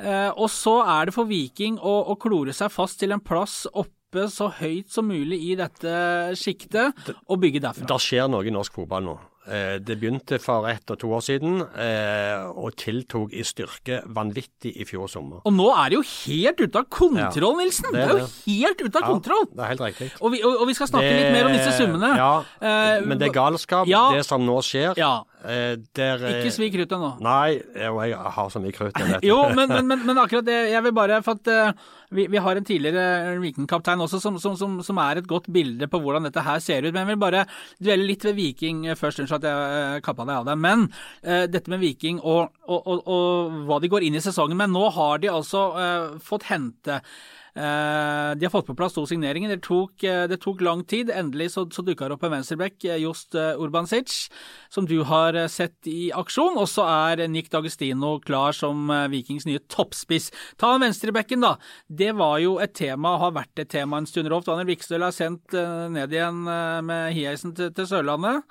[0.00, 3.66] Eh, og så er det for Viking å, å klore seg fast til en plass
[3.70, 3.92] oppe
[4.30, 6.94] så høyt som mulig i dette sjiktet,
[7.28, 7.86] og bygge derfra.
[7.86, 9.18] Det skjer noe i norsk fotball nå.
[9.50, 14.74] Eh, Det begynte for ett og to år siden, eh, og tiltok i styrke vanvittig
[14.76, 15.40] i fjor sommer.
[15.46, 17.90] Og nå er det jo helt ute av kontroll, Nilsen!
[17.90, 19.46] Det det er jo helt ute av kontroll!
[19.54, 20.10] det er helt riktig.
[20.20, 22.16] Og vi, og, og vi skal snakke litt mer om disse summene.
[22.16, 24.10] Ja, Eh, men det er galskap, ja.
[24.12, 24.92] det som nå skjer.
[24.98, 25.22] Ja.
[25.44, 27.10] Eh, Der, eh, Ikke svi kruttet nå.
[27.24, 28.98] Nei, jo, jeg har så mye krutt.
[29.26, 32.58] Jo, men, men, men, akkurat det, jeg vil bare For at uh, vi, vi har
[32.58, 36.44] en tidligere Viking-kaptein også som, som, som, som er et godt bilde på hvordan dette
[36.44, 36.92] her ser ut.
[36.92, 37.44] Men jeg vil bare
[37.78, 39.22] dvele litt ved Viking eh, først.
[39.22, 40.62] Unnskyld at jeg uh, kappa deg av deg.
[40.62, 44.58] Men uh, dette med Viking og, og, og, og hva de går inn i sesongen
[44.58, 44.74] med.
[44.74, 49.50] Nå har de altså uh, fått hente Eh, de har fått på plass to signeringer.
[49.50, 51.10] Det tok, eh, det tok lang tid.
[51.10, 54.30] Endelig så, så dukka det opp en venstreback, just Jost eh, Urbansic,
[54.68, 56.58] som du har eh, sett i aksjon.
[56.60, 60.30] Og så er Nick D'Agostino klar som eh, Vikings nye toppspiss.
[60.60, 61.56] Ta venstrebacken, da.
[61.86, 64.30] Det var jo et tema, har vært et tema en stund.
[64.30, 68.46] Rolf Daniel Vikstøl er sendt eh, ned igjen eh, med Hiaisen til, til Sørlandet.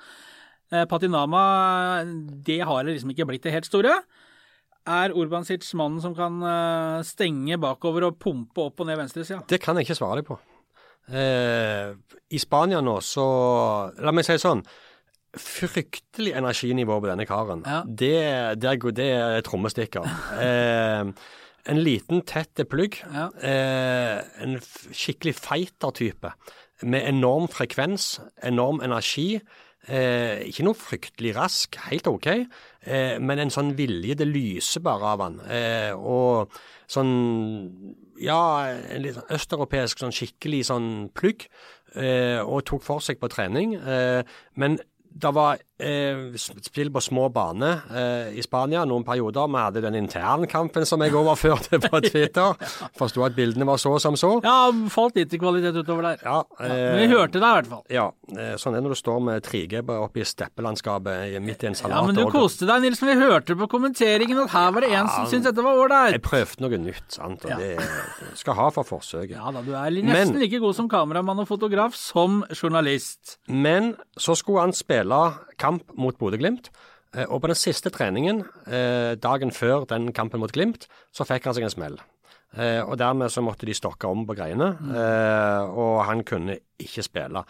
[0.70, 2.04] Eh, Patinama,
[2.46, 4.00] det har liksom ikke blitt det helt store.
[4.88, 9.42] Er Urbansic mannen som kan eh, stenge bakover og pumpe opp og ned venstresida?
[9.48, 10.38] Det kan jeg ikke svare deg på.
[11.10, 11.90] Eh,
[12.30, 13.26] I Spania nå, så
[14.00, 14.62] La meg si det sånn.
[15.36, 17.62] Fryktelig energinivå på denne karen.
[17.66, 17.82] Ja.
[17.86, 18.16] Det,
[18.62, 20.08] det, er, det er trommestikker.
[20.40, 21.12] Eh,
[21.68, 22.96] en liten, tett plugg.
[23.12, 23.26] Ja.
[23.44, 24.56] Eh, en
[24.96, 26.32] skikkelig fighter-type.
[26.88, 29.42] Med enorm frekvens, enorm energi.
[29.88, 32.26] Eh, ikke noe fryktelig rask, helt OK,
[32.84, 34.18] eh, men en sånn vilje.
[34.20, 35.40] Det lyser bare av han.
[35.48, 36.52] Eh, og
[36.90, 41.46] sånn Ja, en litt sånn østeuropeisk sånn skikkelig sånn plugg.
[41.96, 43.78] Eh, og tok for seg på trening.
[43.80, 44.22] Eh,
[44.60, 44.76] men
[45.10, 49.48] det var eh, spill på små baner eh, i Spania noen perioder.
[49.50, 52.54] Vi hadde den internkampen som jeg overførte på Twitter.
[52.98, 54.36] Forsto at bildene var så som så.
[54.44, 56.22] Ja, falt litt i kvalitet utover der.
[56.24, 57.84] Ja, Men vi eh, hørte det i hvert fall.
[57.90, 61.70] ja, eh, sånn er det når du står med 3G oppe i steppelandskapet midt i
[61.70, 61.96] en salat.
[61.96, 63.08] Ja, men du koste deg, Nilsen.
[63.10, 65.78] Vi hørte på kommenteringen at her var det en som syntes dette var
[66.12, 67.44] Jeg prøvde noe nytt, sant.
[67.44, 67.56] Og Ja.
[67.56, 69.36] det skal ha for forsøket.
[69.36, 73.38] Ja da, du er nesten Men- like god som kameramann og fotograf som journalist.
[73.48, 75.20] Men så skulle han spille
[75.58, 76.70] kamp mot Bodø-Glimt.
[77.14, 81.44] eh, Og på den siste treningen, eh, dagen før den kampen mot Glimt, så fikk
[81.44, 81.98] han seg en smell.
[82.56, 87.02] Eh, og dermed så måtte de stokke om på greiene, eh, og han kunne ikke
[87.06, 87.44] spille.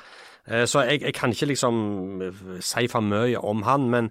[0.49, 4.11] Eh, så jeg, jeg kan ikke liksom eh, si for mye om han, men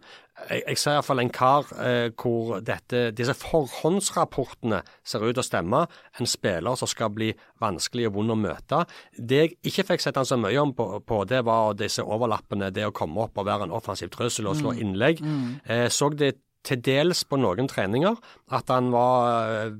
[0.50, 5.48] jeg, jeg ser iallfall en kar eh, hvor dette, disse forhåndsrapportene ser ut til å
[5.48, 5.86] stemme.
[6.20, 8.84] En spiller som skal bli vanskelig og vond å møte.
[9.16, 12.72] Det jeg ikke fikk sett han så mye om på, på, det var disse overlappene,
[12.76, 15.24] det å komme opp og være en offensiv trussel og slå innlegg.
[15.66, 16.38] Eh, så det
[16.68, 18.18] til dels på noen treninger
[18.56, 19.76] at han var eh,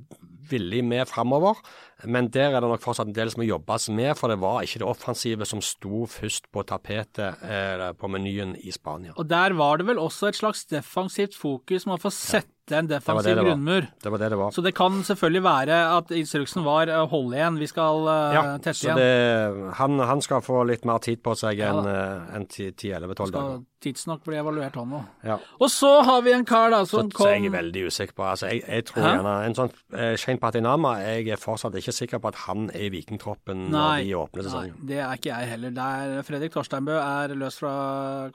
[0.50, 1.60] villig med framover.
[2.06, 4.62] Men der er det nok fortsatt en del som må jobbes med, for det var
[4.64, 9.12] ikke det offensive som sto først på tapetet eh, på menyen i Spania.
[9.20, 12.86] Og der var det vel også et slags defensivt fokus Man å få sette en
[12.86, 13.48] defensiv det det var.
[13.50, 13.86] grunnmur.
[14.04, 14.52] Det var det det var.
[14.54, 18.44] Så det kan selvfølgelig være at instruksen var eh, hold igjen, vi skal eh, Ja,
[18.62, 19.00] tette så igjen.
[19.02, 21.96] det, han, han skal få litt mer tid på seg enn ja,
[22.30, 23.64] en enn 10-11-12 dager.
[23.82, 25.08] tidsnok bli evaluert, han òg.
[25.26, 25.40] Ja.
[25.58, 27.84] Og så har vi en kar da som Så, som så jeg er kom veldig
[27.90, 29.14] usikker på altså jeg, jeg tror Hæ?
[29.16, 32.86] gjerne En sånn eh, Shane Patinama Jeg er fortsatt ikke sikker på at han er
[32.88, 35.74] i Vikingtroppen når de åpner nei, det er ikke jeg heller.
[35.76, 37.74] Der Fredrik Torsteinbø er løs fra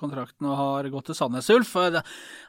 [0.00, 1.74] kontrakten og har gått til Sandnes Ulf.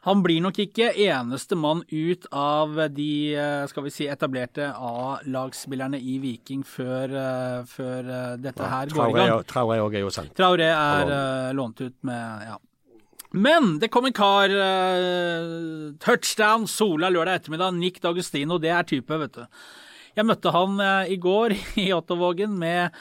[0.06, 6.00] Han blir nok ikke eneste mann ut av de eh, skal vi si, etablerte A-lagsspillerne
[6.00, 9.36] i Viking før, eh, før eh, dette her går i gang.
[9.50, 10.36] Traoré òg er jo sendt.
[10.38, 11.18] Traoré er Lånt.
[11.18, 12.58] eh, lånt ut med ja.
[13.36, 17.76] Men det kom en kar Uh, Touchdown Sola lørdag ettermiddag.
[17.76, 19.44] Nick D'Agostino, det er type, vet du.
[20.16, 22.96] Jeg møtte han eh, i går i Ottovågen med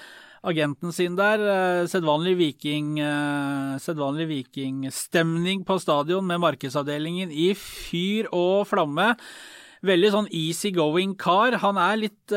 [0.45, 1.41] agenten sin der.
[1.41, 9.15] eh, Sedvanlig viking eh, vikingstemning på stadion med markedsavdelingen i fyr og flamme.
[9.85, 11.61] Veldig sånn easy going kar.
[11.63, 12.33] Han er litt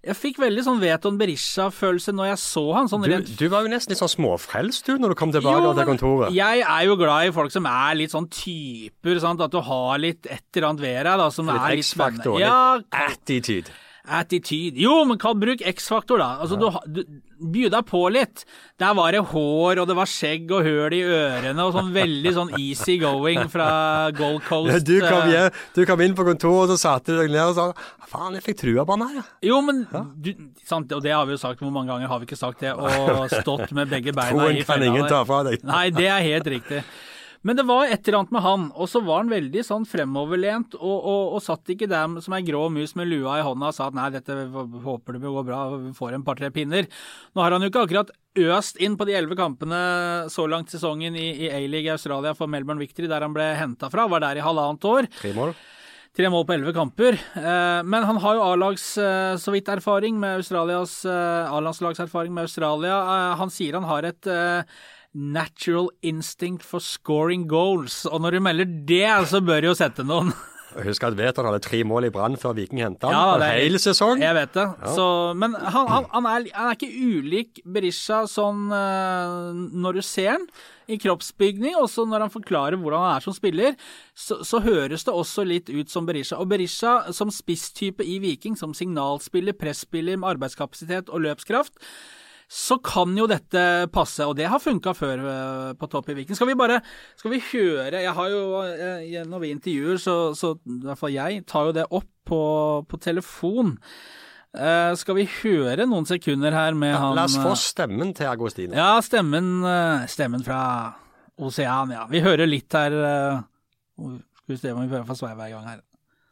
[0.00, 2.88] Jeg fikk veldig sånn Veton Berisha-følelse når jeg så han.
[2.88, 5.60] sånn Du, rent du var jo nesten litt sånn småfrelst du når du kom tilbake
[5.60, 6.32] jo, til kontoret.
[6.32, 9.44] Jeg er jo glad i folk som er litt sånn typer, sant?
[9.44, 12.24] at du har litt et eller annet ved deg da, som Litt er litt spennende.
[12.24, 13.76] X-faktor, Ja, litt attitude.
[14.04, 14.80] Attitude.
[14.80, 16.36] Jo, men kan bruk X-faktor, da.
[16.40, 17.04] Altså, du, du
[17.40, 18.42] By deg på litt.
[18.80, 22.32] Der var det hår, og det var skjegg og høl i ørene, og sånn veldig
[22.36, 23.68] sånn easy going fra
[24.12, 24.84] Gold Coast.
[24.84, 27.54] Du kom, eh, hjem, du kom inn på kontoret og så satte du deg ned
[27.54, 27.70] og sa
[28.10, 29.30] faen, jeg fikk trua på han her.
[29.46, 29.86] Jo, men
[30.20, 30.34] du,
[30.68, 32.74] sant, og det har vi jo sagt hvor mange ganger har vi ikke sagt det,
[32.76, 35.64] og stått med begge beina Troen i kan ingen ta fra deg.
[35.64, 36.84] Nei, det er helt riktig.
[37.46, 40.74] Men det var et eller annet med han, og så var han veldig sånn fremoverlent,
[40.76, 43.76] og, og, og satt ikke der som ei grå mus med lua i hånda og
[43.76, 44.36] sa at nei, dette
[44.84, 45.62] håper det vil gå bra,
[45.96, 46.90] får en par-tre pinner.
[47.32, 48.12] Nå har han jo ikke akkurat
[48.44, 49.80] øst inn på de elleve kampene
[50.30, 54.04] så langt sesongen i, i A-league Australia for Melbourne Victory, der han ble henta fra,
[54.10, 55.08] var der i halvannet år.
[55.22, 55.56] Tre mål.
[56.10, 57.14] Tre mål på elleve kamper.
[57.38, 62.48] Eh, men han har jo A-lags eh, så vidt erfaring med Australias eh, A-landslagserfaring med
[62.48, 62.96] Australia.
[63.38, 64.30] Han sier han har et
[65.14, 68.04] natural instinct for scoring goals.
[68.06, 70.32] Og når du melder det, så bør du jo sette noen.
[70.70, 73.16] Husk at Veton hadde tre mål i Brann før Viking henta han.
[73.16, 74.20] Ja, en hel sesong.
[74.22, 74.66] Jeg vet det.
[74.94, 75.06] Så,
[75.38, 79.48] men han, han, han, er, han er ikke ulik Berisha sånn eh,
[79.82, 80.46] når du ser han
[80.90, 83.76] i kroppsbygning, også når han forklarer hvordan han er som spiller,
[84.14, 86.38] så, så høres det også litt ut som Berisha.
[86.38, 91.78] Og Berisha som spisstype i Viking, som signalspiller, presspiller med arbeidskapasitet og løpskraft,
[92.50, 93.62] så kan jo dette
[93.94, 96.34] passe, og det har funka før eh, på topp i Viken.
[96.34, 96.80] Skal vi bare
[97.14, 101.14] skal vi høre Jeg har jo eh, Når vi intervjuer, så, så i hvert fall
[101.14, 102.40] jeg tar jo det opp på,
[102.90, 103.76] på telefon.
[104.50, 108.74] Uh, skal vi høre noen sekunder her med han La oss få stemmen til Agostino.
[108.74, 109.62] Ja, stemmen,
[110.10, 110.60] stemmen fra
[111.38, 112.08] Oseania.
[112.10, 115.54] Vi hører litt her Uh, Skal vi se om vi prøver å få sveiva i
[115.54, 115.82] gang her.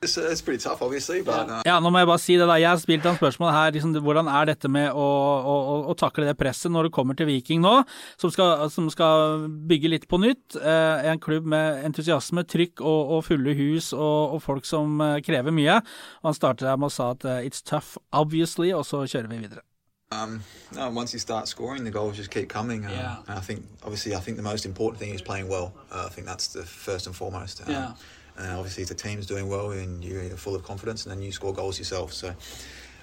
[0.01, 2.55] It's, it's pretty tough, obviously, but uh, Ja, nå må jeg bare si det da.
[2.61, 3.73] Jeg har spilt han spørsmål her.
[3.75, 5.07] Liksom, hvordan er dette med å,
[5.43, 5.57] å,
[5.91, 7.81] å, takle det presset når du kommer til Viking nå,
[8.21, 10.55] som skal, som skal bygge litt på nytt?
[10.55, 15.19] Eh, en klubb med entusiasme, trykk og, og fulle hus og, og folk som eh,
[15.27, 15.81] krever mye.
[16.23, 19.35] Og han starter her med å sa at eh, it's tough, obviously, og så kjører
[19.35, 19.67] vi videre.
[20.11, 20.43] um,
[20.75, 22.85] no, once you start scoring, the goals just keep coming.
[22.85, 23.17] Uh, Yeah.
[23.29, 25.73] And I think, obviously, I think the most important thing is playing well.
[25.93, 27.63] Uh, I think that's the first and foremost.
[27.69, 27.93] Yeah.
[28.39, 31.33] And obviously, if the team's doing well and you're full of confidence, and then you
[31.33, 32.13] score goals yourself.
[32.13, 32.35] So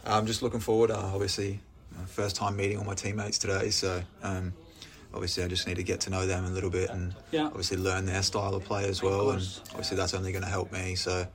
[0.06, 0.92] I'm just looking forward.
[0.92, 1.60] Uh, obviously,
[1.98, 4.02] uh, first time meeting all my teammates today, so.
[4.24, 4.54] Um,
[5.14, 7.46] Obviously, I just need to get to know them a little bit and Yeah.
[7.46, 9.30] obviously learn their style of play as well.
[9.30, 10.96] And obviously, that's only going to help me.
[10.96, 11.26] So,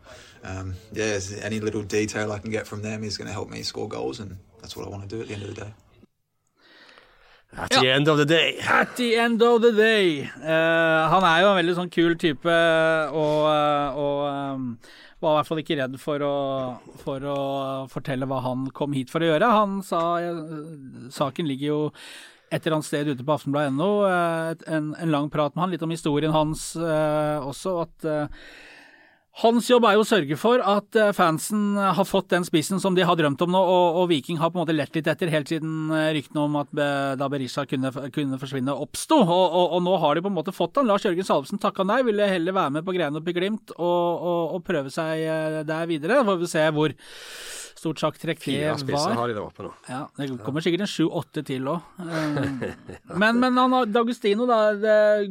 [0.44, 3.62] um, yeah, any little detail I can get from them is going to help me
[3.62, 5.72] score goals, and that's what I want to do at the end of the day.
[7.56, 8.58] At the end of the day.
[8.62, 10.22] At the end of the day.
[10.38, 12.56] Uh, han er jo en veldig sånn kul type,
[13.10, 14.68] og, eh, og um,
[15.20, 16.34] var i hvert fall ikke redd for å,
[17.02, 17.38] for å
[17.90, 19.50] fortelle hva han kom hit for å gjøre.
[19.50, 20.40] Han sa eh,
[21.12, 21.80] Saken ligger jo
[22.50, 23.90] et eller annet sted ute på aftenbladet.no.
[24.66, 27.76] en, en lang prat med han, litt om historien hans uh, også.
[27.84, 28.48] At eh,
[29.40, 32.96] hans jobb er jo å sørge for at eh, fansen har fått den spissen som
[32.96, 35.30] de har drømt om nå, og, og Viking har på en måte lett litt etter
[35.32, 36.88] helt siden eh, ryktene om at Be-
[37.20, 39.20] da Berisha kunne, kunne forsvinne oppsto.
[39.22, 40.90] Og, og, og nå har de på en måte fått han.
[40.90, 44.58] Lars Jørgen Salvesen takka nei, ville heller være med på greiene oppe i Glimt og,
[44.66, 46.20] prøve seg eh, der videre.
[46.26, 46.98] Får vi se hvor
[47.80, 49.14] stort sjakktrekk det Fire var.
[49.16, 49.70] har de der oppe nå.
[49.88, 51.80] Ja, det kommer sikkert en sju-åtte til òg.
[53.20, 54.58] Men, men han, D'Agustino, da,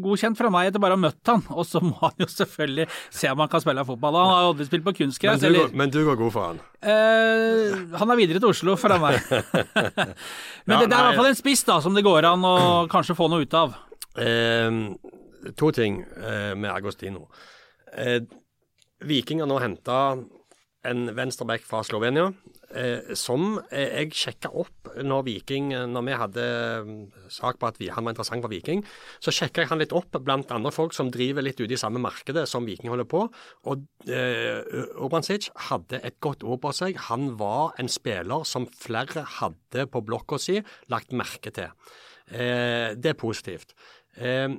[0.01, 1.43] godkjent fra meg etter bare å ha møtt han.
[1.53, 4.17] Og så må han jo selvfølgelig se om han kan spille fotball.
[4.19, 5.43] Han har aldri spilt på kunstgress.
[5.43, 6.61] Men, går, men du går god for han.
[6.79, 9.19] Eh, han er videre til Oslo fra meg.
[10.69, 12.45] Men Ja, det, det er i hvert fall en spiss da, som det går an
[12.45, 12.57] å
[12.91, 13.73] kanskje få noe ut av.
[14.19, 14.69] Eh,
[15.59, 17.27] to ting eh, med Agostino.
[17.95, 18.21] Eh,
[19.09, 19.99] Viking har nå henta
[20.89, 22.29] en venstreback fra Slovenia,
[22.77, 26.45] eh, som eh, jeg sjekka opp når Viking Når vi hadde
[26.85, 26.99] mm,
[27.31, 28.83] sak på at han var interessant for Viking,
[29.23, 32.01] så sjekka jeg han litt opp blant andre folk som driver litt ute i samme
[32.01, 33.25] markedet som Viking holder på.
[33.69, 34.61] Og eh,
[34.99, 36.99] Obrancic hadde et godt ord på seg.
[37.09, 40.59] Han var en spiller som flere hadde på blokka si
[40.91, 41.73] lagt merke til.
[42.29, 43.73] Eh, det er positivt.
[44.17, 44.49] Eh,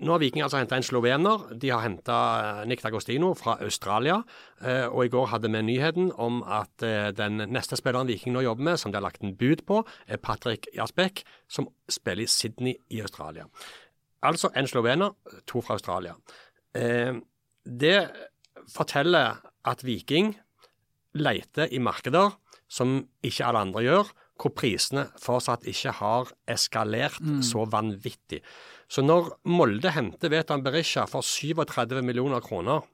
[0.00, 1.42] nå har Viking altså henta en slovener.
[1.58, 2.18] De har henta
[2.68, 4.20] Nick D'Agostino fra Australia.
[4.62, 8.44] Eh, og i går hadde vi nyheten om at eh, den neste spilleren Viking nå
[8.46, 12.30] jobber med, som de har lagt en bud på, er Patrick Jasbekk, som spiller i
[12.30, 13.48] Sydney i Australia.
[14.22, 15.14] Altså en slovener,
[15.46, 16.14] to fra Australia.
[16.74, 17.18] Eh,
[17.64, 17.98] det
[18.70, 20.36] forteller at Viking
[21.18, 22.36] leter i markeder
[22.68, 28.42] som ikke alle andre gjør, hvor prisene fortsatt ikke har eskalert så vanvittig.
[28.88, 32.86] Så når Molde henter Vetan Berisha for 37 millioner kroner,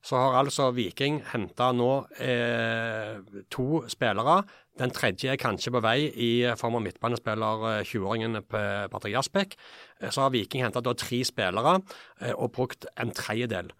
[0.00, 1.88] så har altså Viking henta nå
[2.24, 3.18] eh,
[3.52, 4.38] to spillere.
[4.80, 9.58] Den tredje er kanskje på vei i form av midtbanespiller eh, 20-åringen P- Patrick Jasbekk.
[10.00, 11.74] Eh, Så har Viking henta tre spillere
[12.22, 13.74] eh, og brukt en tredjedel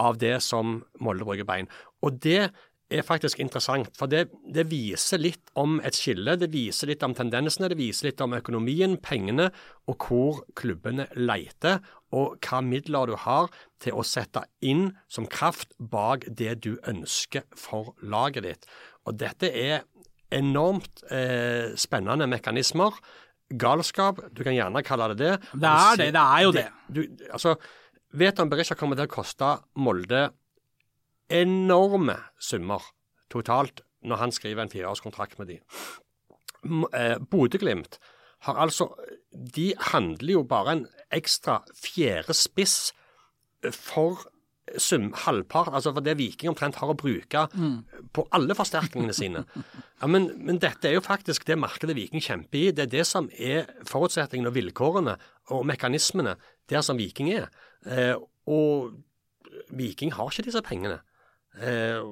[0.00, 1.68] av det som Molde bruker bein.
[2.02, 2.48] Og det
[2.90, 6.34] er faktisk interessant, for det, det viser litt om et skille.
[6.40, 9.50] Det viser litt om tendensene, det viser litt om økonomien, pengene,
[9.90, 11.78] og hvor klubbene leter,
[12.10, 13.50] og hva midler du har
[13.82, 18.70] til å sette inn som kraft bak det du ønsker for laget ditt.
[19.06, 19.84] Og dette er
[20.34, 22.98] enormt eh, spennende mekanismer.
[23.50, 25.32] Galskap, du kan gjerne kalle det det.
[25.54, 26.66] Det er det, det er jo det.
[26.86, 27.00] Du,
[27.30, 27.56] altså,
[28.18, 30.28] Veton Berisha kommer til å koste Molde
[31.30, 32.84] enorme summer
[33.30, 35.58] totalt når han skriver en fireårskontrakt med de.
[36.96, 37.98] Eh, Bodø-Glimt
[38.44, 38.90] har altså
[39.32, 42.92] De handler jo bare en ekstra fjerde spiss
[43.64, 44.26] eh, for
[44.78, 47.46] sum, halvpart, altså for det Viking omtrent har å bruke
[48.14, 49.44] på alle forsterkningene sine.
[50.00, 52.70] Ja, men, men dette er jo faktisk det markedet Viking kjemper i.
[52.70, 55.16] Det er det som er forutsetningene og vilkårene
[55.50, 56.36] og mekanismene
[56.70, 57.48] der som Viking er.
[57.86, 58.14] Eh,
[58.46, 58.94] og
[59.74, 61.00] Viking har ikke disse pengene.
[61.58, 62.02] Eh,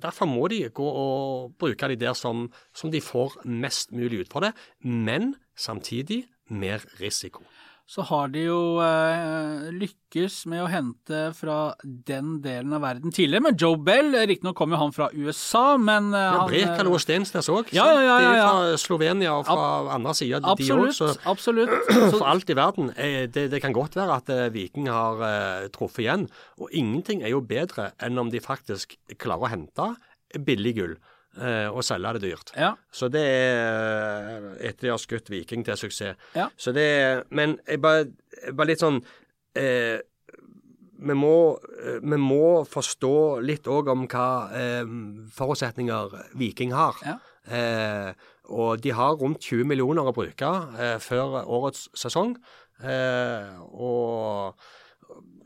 [0.00, 4.32] derfor må de gå og bruke de der som, som de får mest mulig ut
[4.32, 7.44] for det, men samtidig mer risiko.
[7.90, 13.42] Så har de jo eh, lykkes med å hente fra den delen av verden tidligere,
[13.48, 14.12] med Joe Bell.
[14.30, 17.72] Riktignok kom jo han fra USA, men eh, Ja, Brekalo og Stensnes òg.
[17.74, 20.86] Ja, ja, ja, ja, De er fra Slovenia og fra andre sida, de òg.
[20.94, 21.74] Så absolutt.
[22.14, 22.92] for alt i verden.
[22.94, 26.28] eh, Det, det kan godt være at eh, Viking har eh, truffet igjen.
[26.62, 29.90] Og ingenting er jo bedre enn om de faktisk klarer å hente
[30.46, 30.94] billig gull
[31.70, 32.50] og selge det dyrt.
[32.58, 32.72] ja.
[32.92, 36.16] Så det er etter de har skutt Viking til suksess.
[36.34, 36.48] Ja.
[36.56, 38.08] Så det er Men jeg bare,
[38.44, 38.98] jeg bare litt sånn
[39.54, 40.00] eh,
[41.00, 44.90] vi, må, eh, vi må forstå litt òg om hva eh,
[45.32, 46.98] forutsetninger Viking har.
[47.06, 47.16] Ja.
[47.48, 48.12] Eh,
[48.50, 52.34] og de har rundt 20 millioner å bruke eh, før årets sesong.
[52.82, 54.58] Eh, og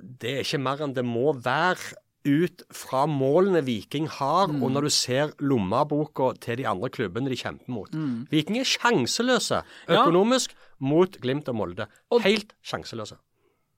[0.00, 4.86] det er ikke mer enn det må være ut fra målene Viking har, og når
[4.86, 7.90] du ser lommeboka til de andre klubbene de kjemper mot.
[8.30, 10.04] Viking er sjanseløse Ja.
[10.06, 11.86] økonomisk mot Glimt og Molde.
[12.10, 13.16] Og- Helt sjanseløse.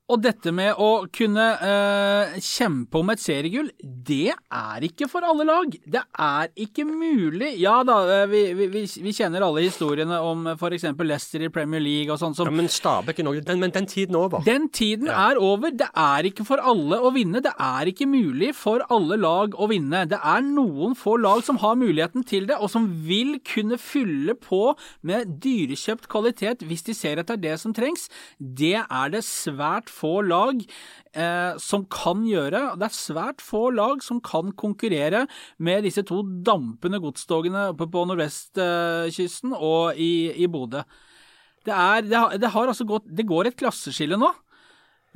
[0.07, 5.42] Og dette med å kunne eh, kjempe om et seriegull, det er ikke for alle
[5.49, 5.73] lag.
[5.83, 7.49] Det er ikke mulig.
[7.59, 10.85] Ja da, eh, vi, vi, vi kjenner alle historiene om f.eks.
[11.03, 13.88] Leicester i Premier League og sånn som Ja, men Stabæk i Norge den, Men den
[13.90, 14.45] tiden er over.
[14.47, 15.33] Den tiden Ja.
[15.33, 15.75] er over.
[15.75, 17.42] Det er ikke for alle å vinne.
[17.42, 20.05] Det er ikke mulig for alle lag å vinne.
[20.07, 24.38] Det er noen få lag som har muligheten til det, og som vil kunne fylle
[24.38, 24.62] på
[25.03, 28.07] med dyrekjøpt kvalitet hvis de ser etter det er det som trengs.
[28.38, 30.62] Det er det svært få lag
[31.16, 32.62] eh, som kan gjøre.
[32.78, 35.24] Det er svært få lag som kan konkurrere
[35.59, 40.85] med disse to dampende godstogene oppe på nordvestkysten og i, i Bodø.
[41.66, 41.74] Det,
[42.06, 44.30] det, har, det, har altså gått, det går et klasseskille nå.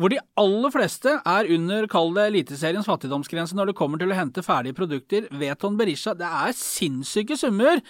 [0.00, 4.16] Hvor de aller fleste er under, kall det Eliteseriens fattigdomsgrense når det kommer til å
[4.16, 5.26] hente ferdige produkter.
[5.36, 7.82] Veton Berisha, det er sinnssyke summer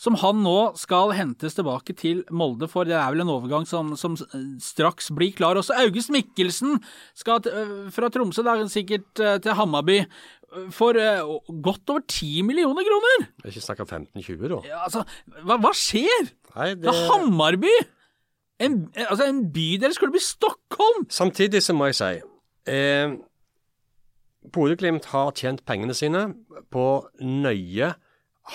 [0.00, 2.88] som han nå skal hentes tilbake til Molde for.
[2.88, 4.16] Det er vel en overgang som, som
[4.62, 5.60] straks blir klar.
[5.60, 6.78] Også August Mikkelsen
[7.18, 10.96] skal øh, fra Tromsø, da, sikkert øh, til Hammarby, øh, for
[11.60, 13.26] godt over 10 millioner kroner!
[13.44, 14.60] Jeg ikke snakk om 15-20, da.
[14.70, 15.04] Ja, altså,
[15.44, 16.32] hva, hva skjer?
[16.54, 17.74] Nei, Det er Hammarby!
[18.60, 21.04] En, altså, en bydel skulle bli Stockholm!
[21.12, 22.10] Samtidig så må jeg si
[22.72, 23.18] eh,
[24.48, 26.30] Bodø-Glimt har tjent pengene sine
[26.72, 26.88] på
[27.20, 27.92] nøye,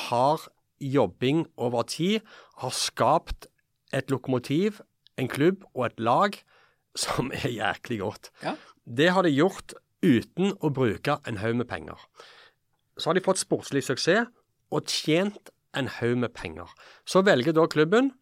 [0.09, 2.21] hard jobbing over tid.
[2.61, 3.47] Har skapt
[3.93, 4.81] et lokomotiv,
[5.17, 6.37] en klubb og et lag
[6.95, 8.31] som er jæklig godt.
[8.43, 8.55] Ja.
[8.85, 11.99] Det har de gjort uten å bruke en haug med penger.
[12.97, 14.29] Så har de fått sportslig suksess
[14.71, 16.69] og tjent en haug med penger.
[17.05, 18.13] Så velger da klubben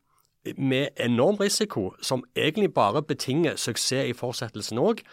[0.57, 5.03] med enorm risiko, som egentlig bare betinger suksess i fortsettelsen òg,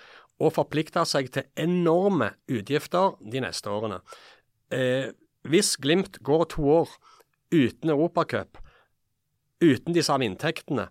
[0.40, 4.00] å forplikte seg til enorme utgifter de neste årene.
[4.72, 5.12] Eh,
[5.44, 6.94] hvis Glimt går to år
[7.52, 8.58] uten Europacup,
[9.60, 10.88] uten de samme inntektene,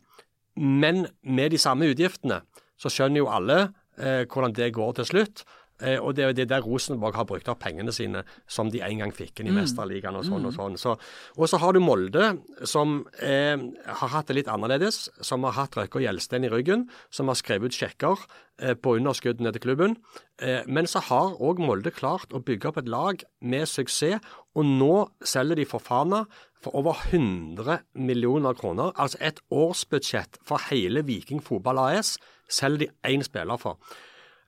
[0.59, 2.41] men med de samme utgiftene,
[2.79, 3.59] så skjønner jo alle
[3.99, 5.43] eh, hvordan det går til slutt.
[5.79, 8.81] Eh, og det er jo det der Rosenborg har brukt opp pengene sine som de
[8.83, 10.75] en gang fikk inn i Mesterligaen og sånn og sånn.
[10.79, 10.97] Så,
[11.37, 12.33] og så har du Molde,
[12.67, 13.55] som eh,
[13.87, 15.07] har hatt det litt annerledes.
[15.23, 18.25] Som har hatt Røkke og Gjelsten i ryggen, som har skrevet ut sjekker
[18.59, 19.95] eh, på underskuddene til klubben.
[20.43, 24.19] Eh, men så har òg Molde klart å bygge opp et lag med suksess,
[24.57, 24.93] og nå
[25.23, 26.25] selger de for Fana
[26.63, 28.91] for over 100 millioner kroner.
[28.95, 32.17] Altså et årsbudsjett for hele Viking Fotball AS
[32.49, 33.79] selger de én spiller for.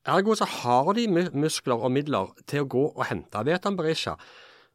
[0.06, 4.16] Ergo så har de muskler og midler til å gå og hente Vetan Berisha.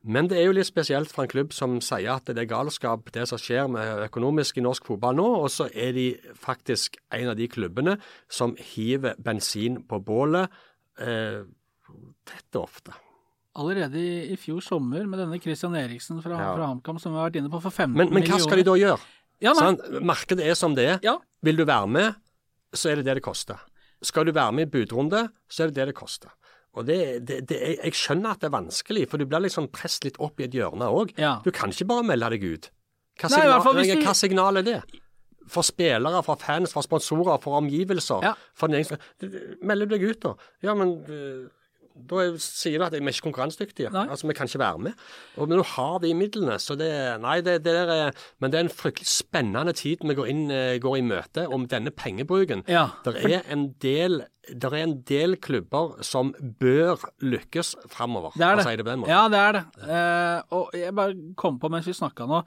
[0.06, 3.08] Men det er jo litt spesielt for en klubb som sier at det er galskap
[3.14, 6.06] det som skjer med økonomisk i norsk fotball nå, og så er de
[6.38, 7.96] faktisk en av de klubbene
[8.30, 10.52] som hiver bensin på bålet
[11.02, 11.42] eh,
[12.28, 12.94] tett og ofte.
[13.56, 16.54] Allerede i, i fjor sommer med denne Christian Eriksen fra, Ja.
[16.56, 18.64] fra HamKam som vi har vært inne på for 15 Men, men hva skal de
[18.68, 18.98] da gjøre?
[19.40, 20.98] Ja, sånn, Markedet er som det er.
[21.04, 21.16] Ja.
[21.44, 22.14] Vil du være med,
[22.74, 23.58] så er det det det koster.
[24.04, 26.30] Skal du være med i budrunde, så er det det det koster.
[26.76, 30.04] Og det, det, det, jeg- skjønner at det er vanskelig, for du blir liksom presset
[30.04, 31.14] litt opp i et hjørne òg.
[31.16, 31.38] Ja.
[31.44, 32.70] Du kan ikke bare melde deg ut.
[33.16, 34.82] Hva, Nei, fall signal, hvis du- hva signal er det?
[35.48, 38.20] For spillere, for fans, for sponsorer, for omgivelser.
[38.22, 38.34] Ja.
[38.52, 40.34] For Melder du deg ut, da?
[40.62, 41.48] Ja, men øh,
[41.96, 43.90] da er- sier du at vi er ikke konkurransedyktige.
[43.92, 44.06] Nei.
[44.08, 44.92] Altså, Vi kan ikke være med.
[45.36, 48.64] Og, men nå har vi midlene, så det Nei, det, det er Men det er
[48.66, 52.64] en fryktelig spennende tid vi går, inn, eh, går i møte om denne pengebruken.
[52.68, 54.22] Ja, Det er en del
[54.62, 58.64] er en del klubber som bør lykkes framover, Det er det.
[58.64, 59.08] si det.
[59.08, 59.64] Ja, det er det.
[59.88, 62.44] Eh, og jeg bare kom på mens vi snakka nå.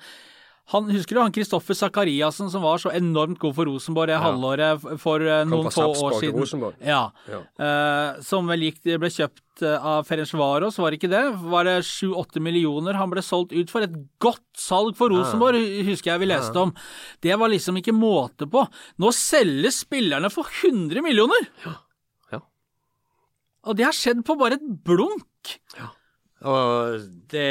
[0.70, 4.84] Han, husker du han Kristoffer Sakariassen som var så enormt god for Rosenborg det halvåret
[5.02, 6.68] for uh, noen få år siden?
[6.86, 7.02] Ja.
[7.30, 7.42] Ja.
[7.58, 11.24] Uh, som vel gikk, ble kjøpt uh, av Ferencvaros, var det ikke det?
[11.56, 13.88] Var det sju-åtte millioner han ble solgt ut for?
[13.88, 15.58] Et godt salg for Rosenborg,
[15.90, 16.76] husker jeg vi leste om.
[17.26, 18.66] Det var liksom ikke måte på.
[19.02, 21.50] Nå selges spillerne for 100 millioner!
[21.66, 21.80] Ja.
[23.68, 25.58] Og det har skjedd på bare et blunk.
[26.48, 27.50] Og det,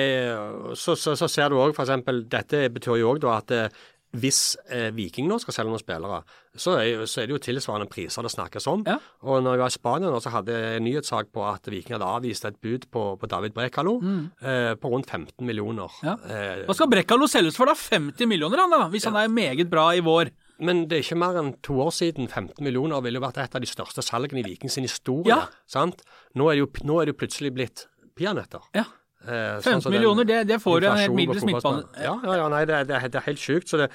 [0.81, 1.95] så, så, så ser du òg f.eks.
[2.31, 3.69] Dette betyr jo òg at eh,
[4.17, 6.23] hvis eh, Viking nå skal selge noen spillere,
[6.57, 8.85] så er, så er det jo tilsvarende priser det snakkes om.
[8.89, 8.97] Ja.
[9.29, 11.99] Og når jeg var i Spania nå, så hadde jeg en nyhetssak på at Viking
[11.99, 15.93] hadde avvist et bud på, på David Brekalo eh, på rundt 15 millioner.
[16.01, 16.09] Mm.
[16.09, 16.17] Ja.
[16.25, 17.77] Eh, Hva skal Brekalo selges for da?
[17.77, 20.33] 50 millioner, han da, hvis han er meget bra i vår.
[20.65, 23.53] Men det er ikke mer enn to år siden 15 millioner ville jo vært et
[23.55, 25.37] av de største salgene i Viking sin historie.
[25.37, 25.45] Ja.
[25.71, 26.01] Sant?
[26.35, 27.85] Nå er jo, nå er det jo plutselig blitt
[28.19, 28.65] peanøtter.
[28.77, 28.85] Ja.
[29.29, 31.83] Eh, 15 som den millioner, det- det får du en helt middels midtbane.
[31.99, 33.67] Ja, ja, ja, nei, det, det, det er helt sjukt.
[33.69, 33.89] Så det,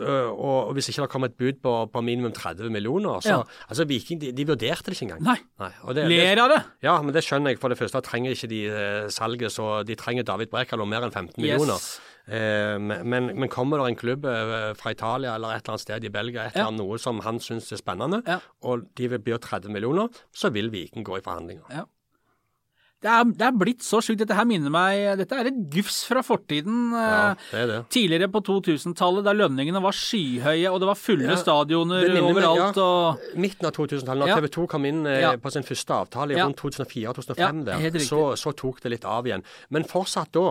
[0.00, 3.42] og, hvis ikke det kommer et bud på, på minimum 30 millioner, så Ja.
[3.70, 5.22] Altså, Viking de, de vurderte det ikke engang.
[5.58, 5.70] Nei.
[5.82, 6.60] og det, Ler av det.
[6.84, 7.58] Ja, men det skjønner jeg.
[7.62, 11.10] For det første trenger ikke de eh, salget, så de trenger David Brekalo mer enn
[11.14, 11.80] 15 millioner.
[11.80, 12.00] Yes.
[12.28, 16.04] Eh, men, men- kommer det en klubb eh, fra Italia eller et eller annet sted
[16.04, 16.66] i Belgia, et Ja.
[16.66, 18.40] eller annet noe som han syns er spennende, Ja.
[18.62, 21.86] og de vil byr 30 millioner, så vil Viking gå i forhandlinger.
[23.06, 24.18] Det er, det er blitt så sjukt.
[24.24, 26.88] Dette her minner meg Dette er et gufs fra fortiden.
[26.90, 27.76] Ja, eh, det er det.
[27.94, 32.80] Tidligere på 2000-tallet, da lønningene var skyhøye, og det var fulle Ja, stadioner meg, overalt.
[32.80, 32.82] ja.
[32.82, 33.38] og...
[33.38, 34.38] Midten av 2000-tallet, når Ja.
[34.40, 37.50] TV 2 kom inn eh, på sin første avtale rundt 2004-2005, Ja,
[37.94, 39.46] der, så, så tok det litt av igjen.
[39.70, 40.48] Men fortsatt da.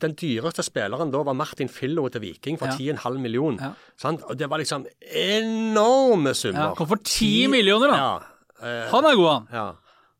[0.00, 2.76] Den dyreste spilleren da var Martin Fillo til Viking for Ja.
[2.96, 3.72] 10,5 millioner.
[4.08, 6.70] Og det var liksom enorme summer.
[6.70, 7.96] Ja, kom for 10 millioner, da.
[7.96, 8.12] Ja.
[8.60, 9.46] Eh, Han er god, han.
[9.52, 9.68] ja.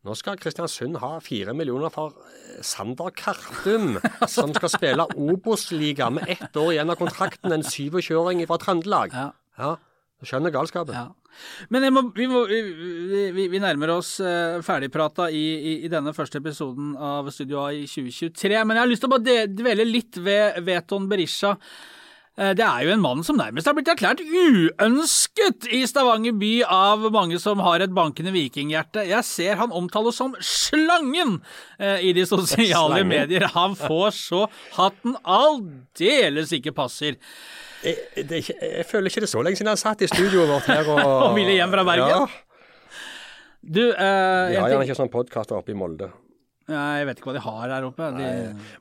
[0.01, 3.99] Nå skal Kristiansund ha fire millioner for eh, Sander Kartum,
[4.33, 7.53] som skal spille Obos-liga med ett år igjen av kontrakten.
[7.53, 9.13] En 27-åring fra Trøndelag.
[9.13, 9.27] Ja.
[9.61, 9.75] Ja,
[10.17, 10.97] du skjønner galskapen.
[10.97, 11.11] Ja.
[11.69, 15.93] Men jeg må, vi, må, vi, vi, vi nærmer oss uh, ferdigprata i, i, i
[15.93, 18.57] denne første episoden av Studio A i 2023.
[18.65, 21.59] Men jeg har lyst til å bare dvele litt ved Veton Berisha.
[22.39, 26.53] Eh, Det er jo en mann som nærmest har blitt erklært uønsket i Stavanger by
[26.65, 29.05] av mange som har et bankende vikinghjerte.
[29.09, 31.41] Jeg ser han omtales som slangen
[31.79, 33.49] eh, i de sosiale medier.
[33.55, 34.45] Han får så
[34.79, 37.19] hatten aldeles ikke passer.
[37.85, 37.97] Jeg,
[38.29, 40.89] det jeg føler ikke det er så lenge siden han satt i studioet vårt her
[40.93, 41.01] og
[41.31, 42.11] Og ville hjem fra Bergen?
[42.13, 42.27] Ja,
[43.61, 46.11] Du, eh, en har gjerne er ikke sånn podkast oppe i Molde.
[46.71, 48.11] Jeg vet ikke hva de har der oppe.
[48.17, 48.31] De,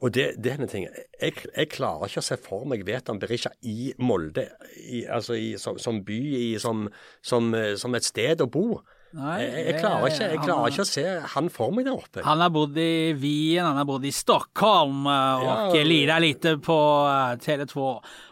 [0.05, 0.87] Og det, det er en ting.
[1.19, 4.47] Jeg, jeg klarer ikke å se for meg Veton Berisha i Molde,
[4.85, 6.87] i, altså i, som, som by, i, som,
[7.25, 8.81] som, eh, som et sted å bo.
[9.17, 11.03] Nei, jeg, jeg, klarer ikke, jeg han- ikke å se
[11.33, 12.21] han for meg der oppe.
[12.21, 15.83] Han har bodd i Wien, han har bodd i Stockholm eh, og Ja.
[15.87, 16.77] lira litt på
[17.09, 17.87] eh, Tele2.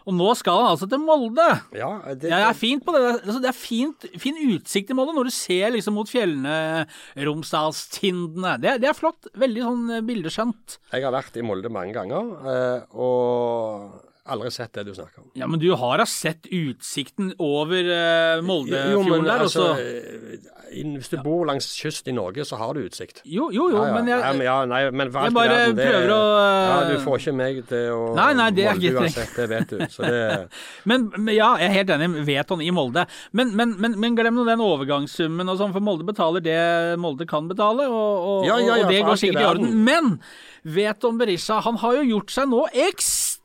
[0.08, 1.48] Og nå skal han altså til Molde!
[1.74, 3.02] Ja, det, Ja, det er fint på det.
[3.26, 6.86] Altså, det er fint, fin utsikt i Molde når du ser liksom mot fjellene,
[7.18, 8.54] Romsdalstindene.
[8.62, 9.28] Det, det er flott.
[9.34, 10.78] Veldig sånn eh, bildeskjønt.
[10.94, 15.30] Jeg har vært i Molde mange ganger, og aldri sett det du snakker om.
[15.38, 20.54] Ja, men du har da sett utsikten over uh, Jo, Moldefjorden der, altså, så eh,
[20.98, 23.22] Hvis du bor langs kyst i Norge, så har du utsikt.
[23.24, 23.94] Jo, jo, jo, Ja, ja.
[23.96, 26.80] men jeg, Nei, men, ja, nei, men jeg bare verden, det er- prøver å, Ja,
[26.82, 29.72] eh, Du får ikke meg til å Nei, nei, det er ikke- uansett, det vet
[29.72, 29.78] du.
[29.92, 30.20] Så det
[30.90, 32.10] Men, men ja, jeg er helt enig.
[32.28, 33.06] Veton i Molde.
[33.32, 36.60] Men, men, men, men glem nå den overgangssummen og sånn, for Molde betaler det
[37.00, 39.74] Molde kan betale, og, og, Ja, ja, ja, og det går sikkert i orden.
[39.84, 40.20] Men
[40.68, 42.66] Veton Berisha han har jo gjort seg nå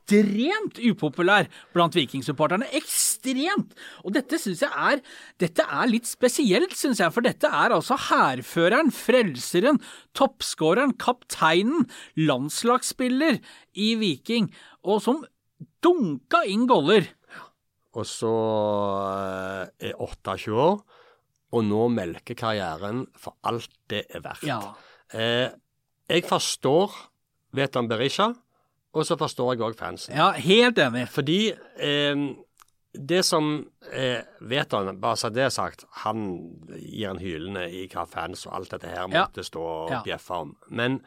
[0.04, 2.66] ekstremt upopulær blant vikingsupporterne.
[2.76, 3.74] Ekstremt!
[4.04, 5.00] Og dette syns jeg er
[5.40, 9.80] Dette er litt spesielt, syns jeg, for dette er altså hærføreren, frelseren,
[10.14, 13.40] toppskåreren, kapteinen, landslagsspiller
[13.74, 14.52] i Viking,
[14.84, 15.24] og som
[15.82, 17.08] dunka inn goller.
[17.94, 18.34] Og så
[19.70, 20.78] eh, er 28 år,
[21.54, 24.46] og nå melker karrieren for alt det er verdt.
[24.48, 24.60] Ja.
[25.14, 25.52] Eh,
[26.10, 26.92] jeg forstår
[27.54, 28.32] Vetan Berisha,
[28.94, 30.14] og så forstår jeg òg fansen.
[30.16, 31.08] Ja, helt enig.
[31.10, 31.38] Fordi
[31.82, 32.24] eh,
[32.94, 34.20] det som eh,
[34.70, 36.24] han, bare så det er sagt, han
[36.78, 39.24] gir en hylende i hva fans og alt dette her Ja.
[39.26, 40.02] måtte stå og Ja.
[40.06, 40.56] bjeffe om.
[40.70, 41.00] Men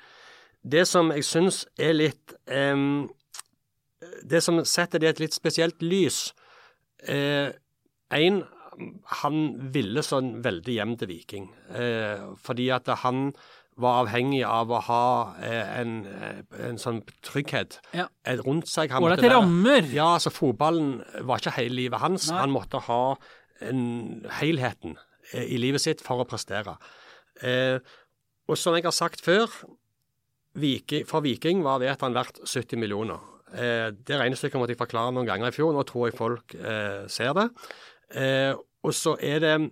[0.67, 2.75] det som jeg syns er litt eh,
[4.29, 6.33] Det som setter det i et litt spesielt lys
[7.07, 8.43] Én,
[9.21, 9.37] han
[9.73, 11.47] ville sånn veldig hjem til Viking.
[11.73, 13.33] Eh, fordi at han
[13.77, 18.07] var avhengig av å ha eh, en, eh, en sånn trygghet Ja.
[18.43, 18.89] rundt seg.
[18.91, 19.85] Han være- rammer.
[19.93, 22.29] Ja, altså fotballen var ikke hele livet hans.
[22.31, 22.39] Nei.
[22.39, 23.15] Han måtte ha
[23.61, 24.97] en, helheten
[25.33, 26.77] eh, i livet sitt for å prestere.
[27.43, 27.79] Eh,
[28.49, 29.47] og som jeg har sagt før,
[30.57, 33.19] Viking, for Viking var han verdt 70 millioner.
[33.53, 35.71] Eh, det regnestykket måtte jeg forklare noen ganger i fjor.
[35.75, 37.49] Nå tror jeg folk eh, ser det.
[38.15, 39.71] Eh, og så er det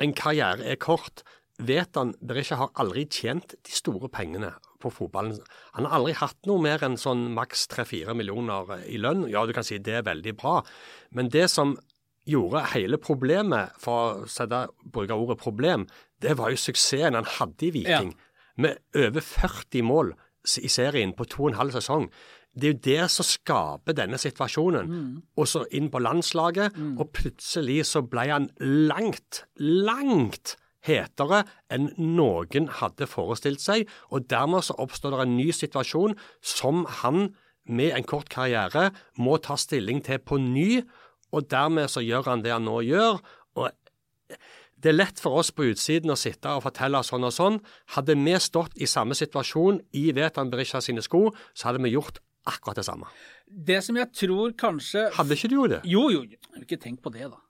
[0.00, 1.24] En karriere er kort.
[1.58, 5.40] Veton Berisha har aldri tjent de store pengene på fotballen.
[5.74, 9.26] Han har aldri hatt noe mer enn sånn maks 3-4 millioner i lønn.
[9.30, 10.60] Ja, du kan si det er veldig bra,
[11.10, 11.74] men det som
[12.28, 15.86] gjorde hele problemet, for å sette, bruke ordet problem,
[16.22, 18.12] det var jo suksessen han hadde i Viking.
[18.58, 20.12] Med over 40 mål
[20.60, 22.08] i serien på to og en halv sesong.
[22.58, 24.92] Det er jo det som skaper denne situasjonen.
[25.38, 30.56] Og så inn på landslaget, og plutselig så ble han langt, langt
[30.88, 33.88] hetere enn noen hadde forestilt seg.
[34.10, 37.32] Og dermed så oppstår det en ny situasjon som han
[37.68, 38.88] med en kort karriere
[39.20, 40.80] må ta stilling til på ny,
[41.36, 43.20] og dermed så gjør han det han nå gjør.
[43.60, 43.70] og
[44.78, 47.56] det er lett for oss på utsiden å sitte og fortelle sånn og sånn.
[47.96, 52.20] Hadde vi stått i samme situasjon i Vetan Berisha sine sko, så hadde vi gjort
[52.46, 53.10] akkurat det samme.
[53.48, 55.80] Det som jeg tror kanskje Hadde ikke du gjort det?
[55.90, 56.22] Jo, jo,
[56.62, 57.40] ikke tenkt på det, da.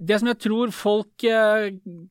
[0.00, 1.66] Det som jeg tror folk eh,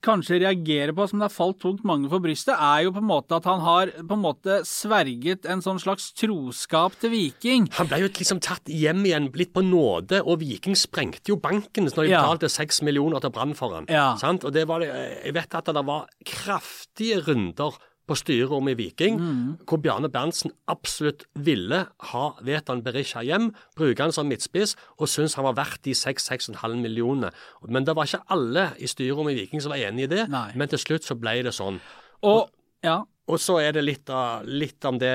[0.06, 3.08] kanskje reagerer på, som det har falt tungt mange for brystet, er jo på en
[3.10, 7.66] måte at han har på en måte sverget en sånn slags troskap til Viking.
[7.80, 11.90] Han ble jo liksom tatt hjem igjen, blitt på nåde, og Viking sprengte jo banken
[11.90, 12.22] når de Ja.
[12.22, 13.90] betalte seks millioner til Brann for han.
[13.90, 14.14] Ja.
[14.22, 17.74] Og det var jeg vet at det var kraftige runder
[18.10, 19.58] på styrerommet i Viking, Mm.
[19.70, 25.36] hvor Bjarne Berntsen absolutt ville ha Vetan Berisha hjem, bruke han som midtspiss, og syntes
[25.38, 27.30] han var verdt de 6-6,5 millionene.
[27.70, 30.52] Men det var ikke alle i styrerommet i Viking som var enig i det, Nei.
[30.56, 31.80] men til slutt så ble det sånn.
[32.24, 32.50] Og
[32.84, 33.04] ja.
[33.30, 35.14] Og så er det litt, av, litt om det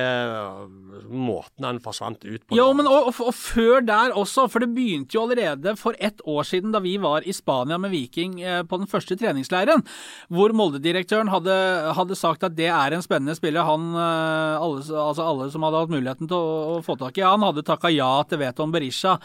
[1.10, 2.54] måten han forsvant ut på.
[2.54, 6.22] Ja, men og, og, og før der også, for det begynte jo allerede for ett
[6.22, 9.82] år siden da vi var i Spania med Viking eh, på den første treningsleiren,
[10.30, 11.58] hvor Molde-direktøren hadde,
[11.98, 13.66] hadde sagt at det er en spennende spiller.
[13.66, 17.26] Han, eh, alle, altså alle som hadde hatt muligheten til å, å få tak i,
[17.26, 19.18] han hadde takka ja til Veton Berisha.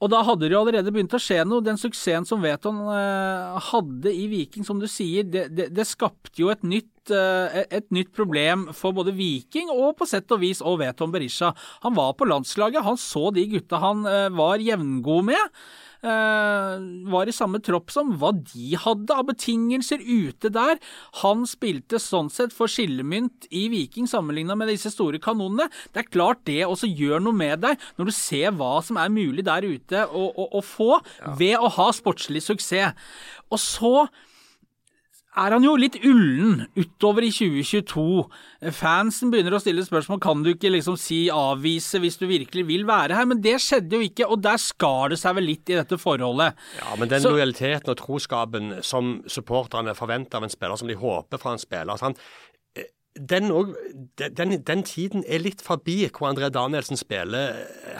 [0.00, 1.64] Og da hadde det jo allerede begynt å skje noe.
[1.64, 6.40] Den suksessen som Veton eh, hadde i Viking, som du sier, det, det, det skapte
[6.40, 10.62] jo et nytt, eh, et nytt problem for både Viking og på sett og vis
[10.64, 11.52] og Veton Berisha.
[11.84, 15.60] Han var på landslaget, han så de gutta han eh, var jevngod med.
[16.02, 20.78] eh, var i samme tropp som hva de hadde av betingelser ute der.
[21.20, 25.68] Han spilte sånn sett for skillemynt i Viking sammenligna med disse store kanonene.
[25.92, 29.12] Det er klart det også gjør noe med deg når du ser hva som er
[29.12, 31.00] mulig der ute å, å, å få
[31.36, 32.96] ved å ha sportslig suksess.
[33.50, 33.94] Og så
[35.38, 38.24] er han jo litt ullen utover i 2022.
[38.74, 42.82] Fansen begynner å stille spørsmål kan du ikke liksom si avvise hvis du virkelig vil
[42.88, 45.78] være her, men det skjedde jo ikke, og der skar det seg vel litt i
[45.78, 46.58] dette forholdet.
[46.80, 50.94] Ja, men den Så- lojaliteten og troskapen som supporterne forventer av en spiller, som de
[50.98, 52.18] håper fra en spiller sant?
[52.76, 52.84] Eh,
[53.18, 53.74] Den, og,
[54.16, 57.56] den, den tiden er litt forbi hvor André Danielsen spiller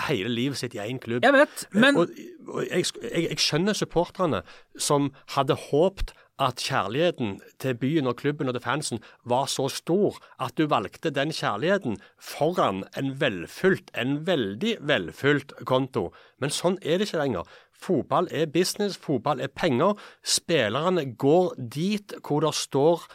[0.06, 1.22] hele livet sitt i én klubb.
[1.24, 2.08] Jeg vet, men og,
[2.46, 4.42] og jeg, jeg, jeg skjønner supporterne
[4.78, 10.16] som hadde håpt at kjærligheten til byen og klubben og til fansen var så stor
[10.40, 16.10] at du valgte den kjærligheten foran en velfylt, en veldig velfylt konto.
[16.40, 17.48] Men sånn er det ikke lenger.
[17.80, 19.96] Fotball er business, fotball er penger.
[20.24, 23.06] Spillerne går dit hvor det står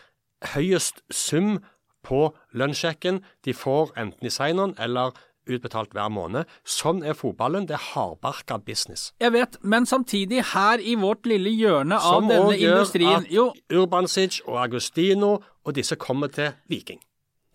[0.55, 1.59] høyest sum
[2.05, 3.23] på lønnssjekken.
[3.45, 5.17] De får enten i sign-on eller
[5.47, 6.49] utbetalt hver måned.
[6.67, 7.67] Sånn er fotballen.
[7.69, 9.11] Det er hardbarka business.
[9.21, 13.25] Jeg vet, men samtidig, her i vårt lille hjørne av Som denne òg gjør industrien
[13.25, 17.01] at Jo, Urbansic og Agustino og disse kommer til Viking.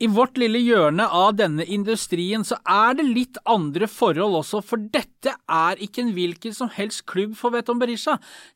[0.01, 4.80] I vårt lille hjørne av denne industrien så er det litt andre forhold også, for
[4.80, 8.14] dette er ikke en hvilken som helst klubb for Veton Berisha.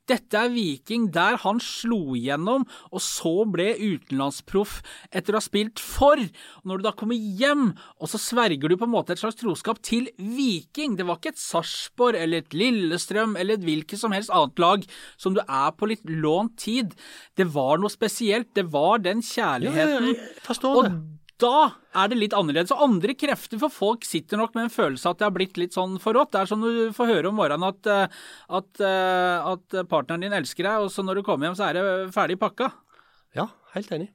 [0.09, 4.78] Dette er Viking der han slo igjennom, og så ble utenlandsproff
[5.12, 6.22] etter å ha spilt for.
[6.62, 9.36] Og når du da kommer hjem, og så sverger du på en måte et slags
[9.40, 10.97] troskap til Viking.
[10.97, 14.86] Det var ikke et Sarpsborg eller et Lillestrøm eller et hvilket som helst annet lag
[15.20, 16.97] som du er på litt lånt tid.
[17.36, 18.55] Det var noe spesielt.
[18.57, 20.09] Det var den kjærligheten.
[20.14, 20.97] jeg forstår og det.
[21.45, 21.59] Da
[22.01, 22.72] er det litt annerledes.
[22.74, 25.76] Og andre krefter for folk sitter nok med en følelse at det har blitt litt
[25.76, 26.32] sånn forrådt.
[26.32, 28.18] Det er som du får høre om morgenen at, eh,
[28.61, 31.78] at, eh, at partneren din elsker deg, og så når du kommer hjem så er
[31.78, 32.72] det ferdig pakka.
[33.36, 34.11] Ja, helt enig.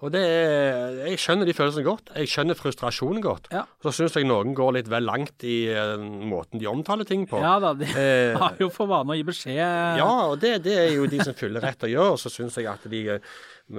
[0.00, 2.10] Og det er, Jeg skjønner de følelsene godt.
[2.16, 3.50] Jeg skjønner frustrasjonen godt.
[3.52, 3.66] Ja.
[3.84, 7.40] Så syns jeg noen går litt vel langt i uh, måten de omtaler ting på.
[7.42, 9.60] Ja da, de Eh, har jo for vane å gi beskjed.
[10.00, 12.16] Ja, og det, det er jo de som fyller rett å gjøre.
[12.22, 13.28] Så syns jeg at de eh,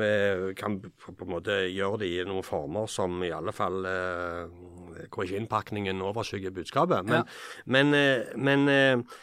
[0.06, 4.46] eh, kan på en måte gjøre det i noen former som i alle fall uh,
[5.12, 7.02] hvor ikke innpakningen overskygger budskapet.
[7.08, 7.24] Men, Ja.
[7.66, 9.18] men, eh, men eh,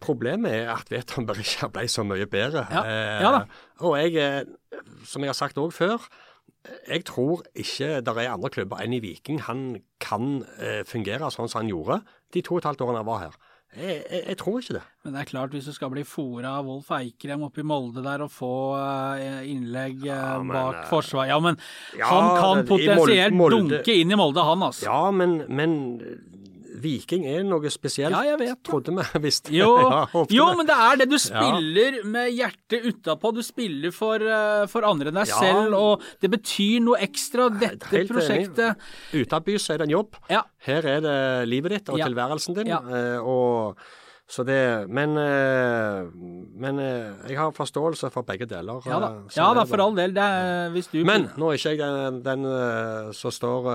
[0.00, 2.66] problemet er at Veton Berisha ble så mye bedre.
[2.72, 2.82] Ja.
[2.88, 3.44] Eh, Ja da.
[3.86, 6.00] Og jeg, eh, som jeg har sagt òg før,
[6.88, 9.62] jeg tror ikke det er andre klubber enn i Viking han
[10.02, 12.00] kan eh, fungere sånn som han gjorde
[12.34, 13.38] de to og et halvt årene han var her.
[13.70, 14.82] Jeg, jeg, jeg tror ikke det.
[15.04, 18.02] Men det er klart, hvis du skal bli fora av Wolf Eikrem oppe i Molde
[18.02, 18.50] der og få
[18.80, 21.54] eh, innlegg eh, men, bak eh, forsvar Ja, men
[21.96, 24.88] ja, han kan potensielt Molde- Molde- dunke inn i Molde, han altså.
[24.90, 25.76] Ja, men, men
[26.80, 28.12] Viking er noe spesielt.
[28.14, 28.60] Ja, jeg vet.
[28.66, 29.52] Trodde vi visste.
[29.54, 31.08] Jo, Ja, jo, men det er det.
[31.10, 33.32] Du spiller med hjertet utapå.
[33.36, 35.38] Du spiller for, eh, for andre enn deg Ja.
[35.40, 37.48] selv, og det betyr noe ekstra.
[37.60, 38.76] Dette Helt prosjektet
[39.14, 40.16] Utabys er det en jobb.
[40.30, 40.42] Ja.
[40.66, 42.06] Her er det livet ditt og Ja.
[42.08, 42.66] tilværelsen din.
[42.72, 42.80] Ja.
[42.80, 43.76] eh, og
[44.30, 46.06] så det, men eh,
[46.62, 48.78] men eh, jeg har forståelse for begge deler.
[48.86, 50.14] Ja da, eh, ja, da for all del.
[50.14, 52.46] Det er, hvis du Men nå er ikke jeg den, den
[53.16, 53.66] som står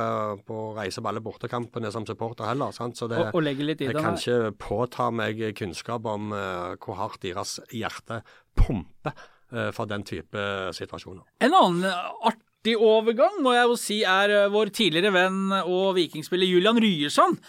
[0.47, 2.71] på reise på alle bortekampene som supporter heller.
[2.75, 2.95] Sant?
[2.95, 7.57] Så det, og, og jeg kan ikke påta meg kunnskap om uh, hvor hardt deres
[7.75, 8.21] hjerte
[8.55, 9.11] pumper
[9.51, 11.25] uh, for den type situasjoner.
[11.43, 11.89] En annen
[12.23, 17.41] artig overgang må jeg jo si er vår tidligere venn og vikingspiller Julian Ryerson.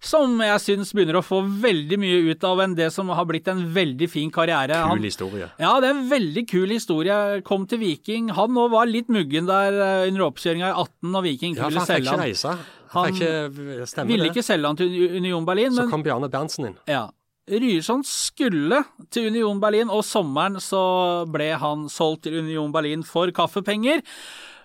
[0.00, 3.48] Som jeg syns begynner å få veldig mye ut av enn det som har blitt
[3.50, 4.76] en veldig fin karriere.
[4.78, 5.48] Kul Han- historie.
[5.58, 7.42] Ja, det er en veldig kul historie.
[7.42, 8.30] Kom til Viking.
[8.30, 11.72] Han òg var litt muggen der eh, under oppkjøringa i 18 når Viking Ja, han
[11.86, 12.20] selge ikke han.
[12.20, 12.58] reise.
[12.94, 14.30] Han ikke stemme Ville det.
[14.36, 16.76] ikke selge han til Union Berlin, Så men kom Bjarne Berntsen inn.
[16.86, 17.08] ja.
[17.50, 23.26] Ryerson skulle til Union Berlin, og sommeren så ble han solgt til Union Berlin for
[23.32, 24.02] kaffepenger.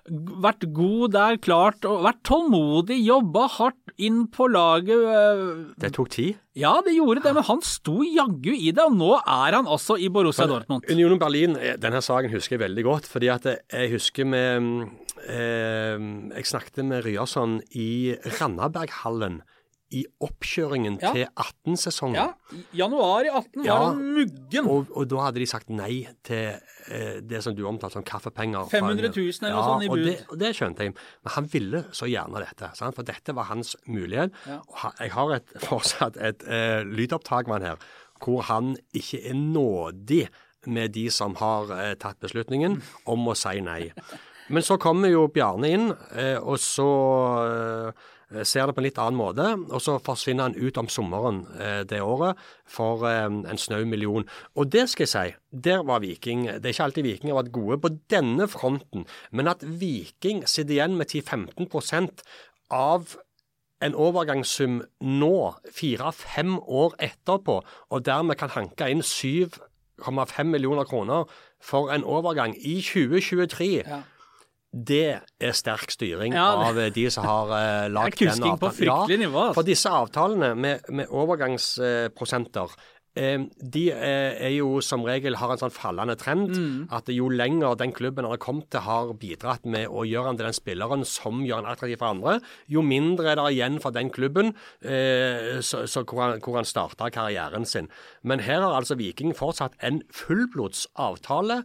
[0.04, 4.99] Vært god der, klart, og vært tålmodig, jobba hardt inn på laget.
[4.99, 6.36] øh, Det tok tid.
[6.60, 9.95] Ja, det gjorde det, men han sto jaggu i det, og nå er han altså
[9.97, 10.84] i Borussia Dortmund.
[10.91, 13.08] Union Berlin, eh, denne saken husker jeg veldig godt.
[13.08, 14.89] fordi at jeg husker med
[15.30, 15.97] eh,
[16.36, 19.41] Jeg snakket med Ryerson i Randaberghallen
[19.94, 21.12] i oppkjøringen Ja.
[21.14, 22.16] til 18-sesongen.
[22.18, 24.68] Ja, januar i 18 Ja, var han muggen.
[24.70, 26.56] Og, og da hadde de sagt nei til
[26.89, 28.66] eh, det som du omtalte som kaffepenger.
[28.72, 29.46] 500 000 Union.
[29.46, 30.06] eller noe sånt i og bud.
[30.10, 30.96] det, og det skjønte jeg.
[31.24, 32.96] Men han ville så gjerne dette, sant?
[32.98, 34.34] for dette var hans mulighet.
[34.50, 34.60] Ja.
[34.68, 37.88] Og jeg har et, fortsatt et eh, lydopptak med han her,
[38.24, 40.26] hvor han ikke er nådig
[40.66, 42.78] med de som har eh, tatt beslutningen
[43.12, 43.91] om å si nei.
[44.54, 45.86] Men så kommer jo Bjarne inn,
[46.20, 46.88] eh, og så
[47.48, 48.08] eh,
[48.44, 49.48] ser det på en litt annen måte.
[49.70, 54.26] Og så forsvinner han ut om sommeren eh, det året for eh, en snau million.
[54.58, 57.56] Og det skal jeg si, der var Viking Det er ikke alltid Viking har vært
[57.56, 62.26] gode på denne fronten, men at Viking sitter igjen med 10-15%
[62.74, 63.16] av
[63.84, 65.36] en overgangssum nå,
[65.76, 67.60] fire-fem år etterpå,
[67.92, 71.28] og dermed kan hanke inn 7,5 millioner kroner
[71.64, 73.70] for en overgang i 2023.
[73.84, 74.04] Ja.
[74.74, 78.72] Det er sterk styring Ja, av eh, de som har uh, lagd er kusking på
[78.74, 79.60] fryktelig nivå, altså.
[79.60, 82.74] For disse avtalene med, med overgangsprosenter
[83.14, 83.44] eh,
[83.76, 86.58] de er, er jo som regel har en sånn fallende trend.
[86.58, 86.80] Mm.
[86.98, 90.50] At jo lenger den klubben har kommet til har bidratt med å gjøre han til
[90.50, 94.10] den spilleren som gjør han attraktiv for andre, jo mindre er det igjen for den
[94.16, 97.94] klubben eh, så, så hvor han, hvor han starta karrieren sin.
[98.26, 101.62] Men her har altså Viking fortsatt en fullblodsavtale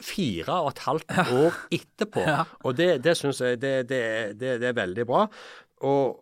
[0.00, 2.24] fire og et halvt år etterpå.
[2.66, 4.02] Og det, det syns jeg det, det,
[4.40, 5.26] det, det er veldig bra.
[5.86, 6.20] Og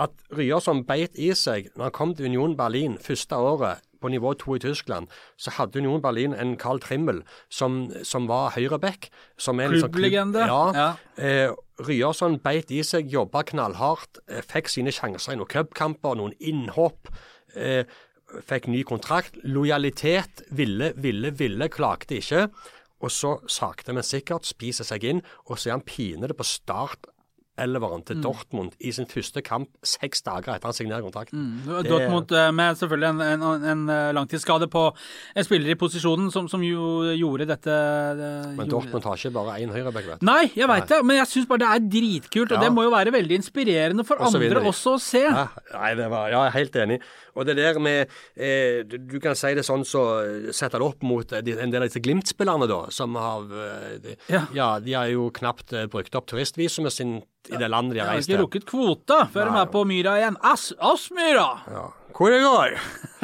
[0.00, 4.30] at Ryerson beit i seg når han kom til Union Berlin første året på nivå
[4.40, 7.18] to i Tyskland, så hadde Union Berlin en Carl Trimmel
[7.52, 9.10] som, som var høyreback.
[9.36, 10.46] som en sånn klubb- Klubblegende.
[10.48, 10.62] Ja.
[10.72, 10.86] Ja.
[11.20, 11.52] Eh,
[11.84, 17.12] Ryerson beit i seg, jobba knallhardt, eh, fikk sine sjanser i noen cupkamper, noen innhopp.
[17.54, 17.84] Eh,
[18.48, 19.36] fikk ny kontrakt.
[19.44, 20.46] Lojalitet.
[20.54, 21.68] Ville, ville, ville.
[21.68, 22.46] Klagde ikke.
[23.00, 27.08] Og så sakte, men sikkert spiser seg inn, og så er han pinete på start
[27.60, 28.04] elveren Mm.
[28.08, 31.30] til Dortmund i sin første kamp seks dager etter han signerer kontrakt.
[31.32, 34.84] Det- Dortmund eh, med selvfølgelig en, en, en eh, langtidsskade på
[35.36, 39.32] en spiller i posisjonen som, som jo gjorde dette det, Men gjorde- Dortmund har ikke
[39.34, 40.26] bare én høyreback, vet du.
[40.26, 42.52] Nei, jeg veit det, men jeg syns bare det er dritkult.
[42.52, 42.64] Og Ja.
[42.64, 45.22] det må jo være veldig inspirerende for også andre også å se.
[45.26, 47.00] Ja, nei, det var, ja, jeg er helt enig.
[47.36, 50.02] Og det der med eh, du, kan si det sånn så
[50.50, 53.98] setter Sette det opp mot eh, en del av disse Glimt-spillerne, da, som har eh,
[54.02, 54.44] de, Ja.
[54.54, 54.68] ja.
[54.78, 57.22] de har jo knapt eh, brukt opp turistvisumet sin
[57.52, 58.42] i det landet de Jeg har har ikke til.
[58.44, 60.36] rukket kvota før de er på Myra igjen.
[60.42, 61.48] Aspmyra!
[61.70, 61.86] Ja.
[62.20, 62.74] Hvor det går?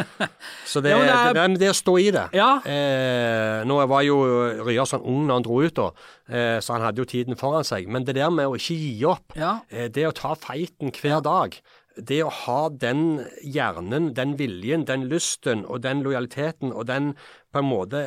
[0.70, 2.22] Så det, Ja, det er- det, det, det å stå i det.
[2.37, 2.51] Ja.
[2.64, 4.16] Eh, nå var jo
[4.64, 5.89] Ryerson ung når han dro ut, da,
[6.31, 7.89] eh, så han hadde jo tiden foran seg.
[7.93, 9.61] Men det der med å ikke gi opp, Ja.
[9.70, 11.59] eh, det å ta feiten hver dag
[11.99, 17.14] det å ha den hjernen, den viljen, den lysten og den lojaliteten og den
[17.53, 18.03] på en måte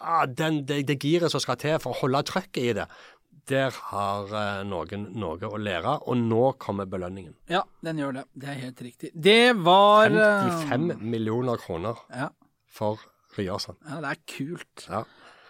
[0.00, 2.86] ah, den, det, det giret som skal til for å holde trøkket i det,
[3.48, 5.96] der har eh, noen noe å lære.
[6.08, 7.34] Og nå kommer belønningen.
[7.50, 8.24] Ja, den gjør det.
[8.34, 9.12] Det er helt riktig.
[9.14, 12.28] Det var eh, 55 millioner kroner Ja,
[12.68, 13.00] for
[13.38, 13.76] Ryerson.
[13.88, 14.86] ja, det er kult.
[14.88, 15.04] Ja.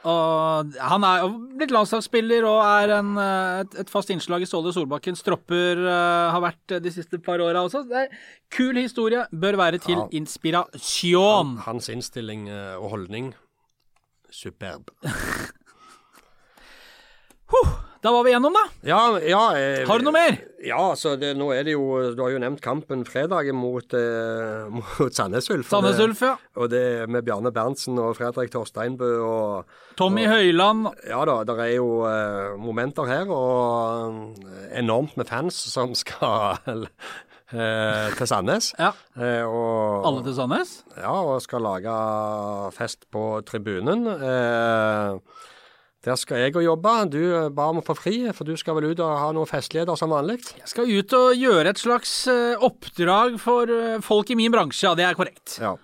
[0.08, 1.24] Og han er
[1.58, 5.80] blitt landslagsspiller og er en, eh, et, et fast innslag i Ståle Solbakkens tropper.
[5.82, 7.82] Uh, har vært eh, de siste par åra også.
[7.90, 8.14] Det er
[8.54, 9.26] kul historie.
[9.34, 10.06] Bør være til Ja.
[10.20, 11.56] inspirasjon.
[11.66, 13.32] Hans innstilling eh, og holdning
[14.30, 14.94] superb.
[18.00, 18.62] Da var vi gjennom, da.
[18.86, 20.36] Ja, ja eh, Har du noe mer?
[20.62, 24.68] Ja, så det, nå er det jo Du har jo nevnt kampen fredag mot, eh,
[24.78, 25.66] mot Sandnes Ulf.
[25.72, 26.36] Sandnes Ulf, ja.
[26.58, 31.72] Og det med Bjarne Berntsen og Fredrik Torsteinbø og Tommy Høyland Ja da, det er
[31.74, 36.54] jo eh, momenter her, og eh, enormt med fans som skal
[37.50, 38.72] eh, til Sandnes.
[38.78, 38.94] Ja.
[39.18, 40.78] Eh, og, Alle til Sandnes?
[40.94, 41.98] Ja, og skal lage
[42.78, 44.06] fest på tribunen.
[44.06, 45.46] Eh,
[46.08, 46.96] der skal jeg og jobbe.
[47.12, 49.48] Du eh, ba om å få fri, for du skal vel ut og ha noen
[49.50, 50.40] festligheter som vanlig?
[50.58, 54.86] Jeg skal ut og gjøre et slags eh, oppdrag for eh, folk i min bransje,
[54.88, 55.58] ja, det er korrekt.
[55.62, 55.76] Ja.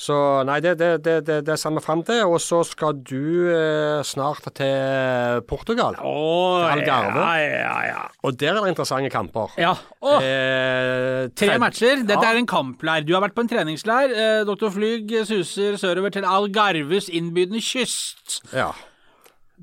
[0.00, 0.14] Så
[0.48, 2.22] nei, det, det, det, det, ser vi fram til.
[2.24, 5.98] Og så skal du eh, snart til Portugal.
[6.00, 7.26] Åh, Algarve.
[7.36, 8.06] ja, ja, ja.
[8.24, 9.52] Og der er det interessante kamper.
[9.60, 9.74] Ja.
[10.00, 12.00] Oh, Eh, tre matcher.
[12.08, 12.32] Dette Ja.
[12.32, 13.04] er en kampleir.
[13.04, 14.08] Du har vært på en treningsleir.
[14.16, 14.70] Eh, Dr.
[14.72, 18.40] Flyg suser sørover til Algarves innbydende kyst.
[18.56, 18.70] Ja.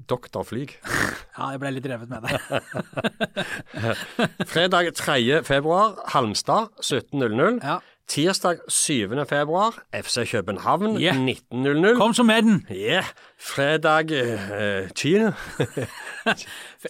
[0.10, 0.78] Doktor Flyg.
[1.38, 2.34] Ja, jeg ble litt revet med det.
[4.50, 5.44] Fredag 3.
[5.46, 7.60] februar, Halmstad 17.00.
[7.62, 7.76] Ja.
[8.08, 9.10] Tirsdag 7.
[9.30, 11.16] februar, FC København Yeah.
[11.16, 11.98] 19.00.
[12.00, 12.66] Kom så med den!
[12.72, 13.04] Yeah.
[13.40, 15.14] Fredag eh, 10.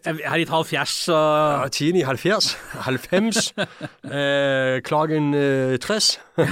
[0.05, 2.55] Jeg har gitt halv fjers, så Ja, 10 i 70.
[2.88, 3.51] 90.
[4.08, 5.34] eh, klagen
[5.82, 6.20] 30.
[6.38, 6.45] Eh,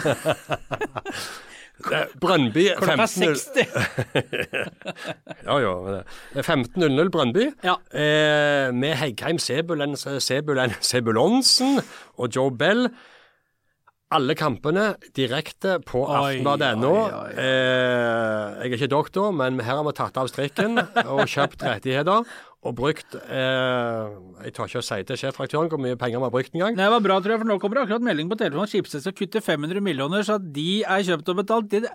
[2.22, 3.36] Brøndby klokka 15.00.
[3.36, 3.68] 60.
[5.46, 5.74] Ja, ja.
[6.34, 7.50] det er 15.00 Brøndby.
[7.64, 7.76] Ja.
[7.94, 11.82] Eh, med Heggheim, Sebulen, Sebulen, Sebulonsen
[12.18, 12.88] og Joe Bell.
[14.16, 16.94] Alle kampene direkte på Aftenbladet.no.
[17.34, 22.24] Eh, jeg er ikke doktor, men her har vi tatt av strikken og kjøpt rettigheter.
[22.66, 24.14] Og brukt eh,
[24.48, 26.78] Jeg tør ikke å si til sjefredaktøren hvor mye penger vi har brukt engang.
[26.80, 29.04] Det var bra, tror jeg, for nå kommer det akkurat melding på telefonen at Schibsted
[29.06, 31.70] skal kutte 500 millioner, så at de er kjøpt og betalt.
[31.76, 31.92] Det,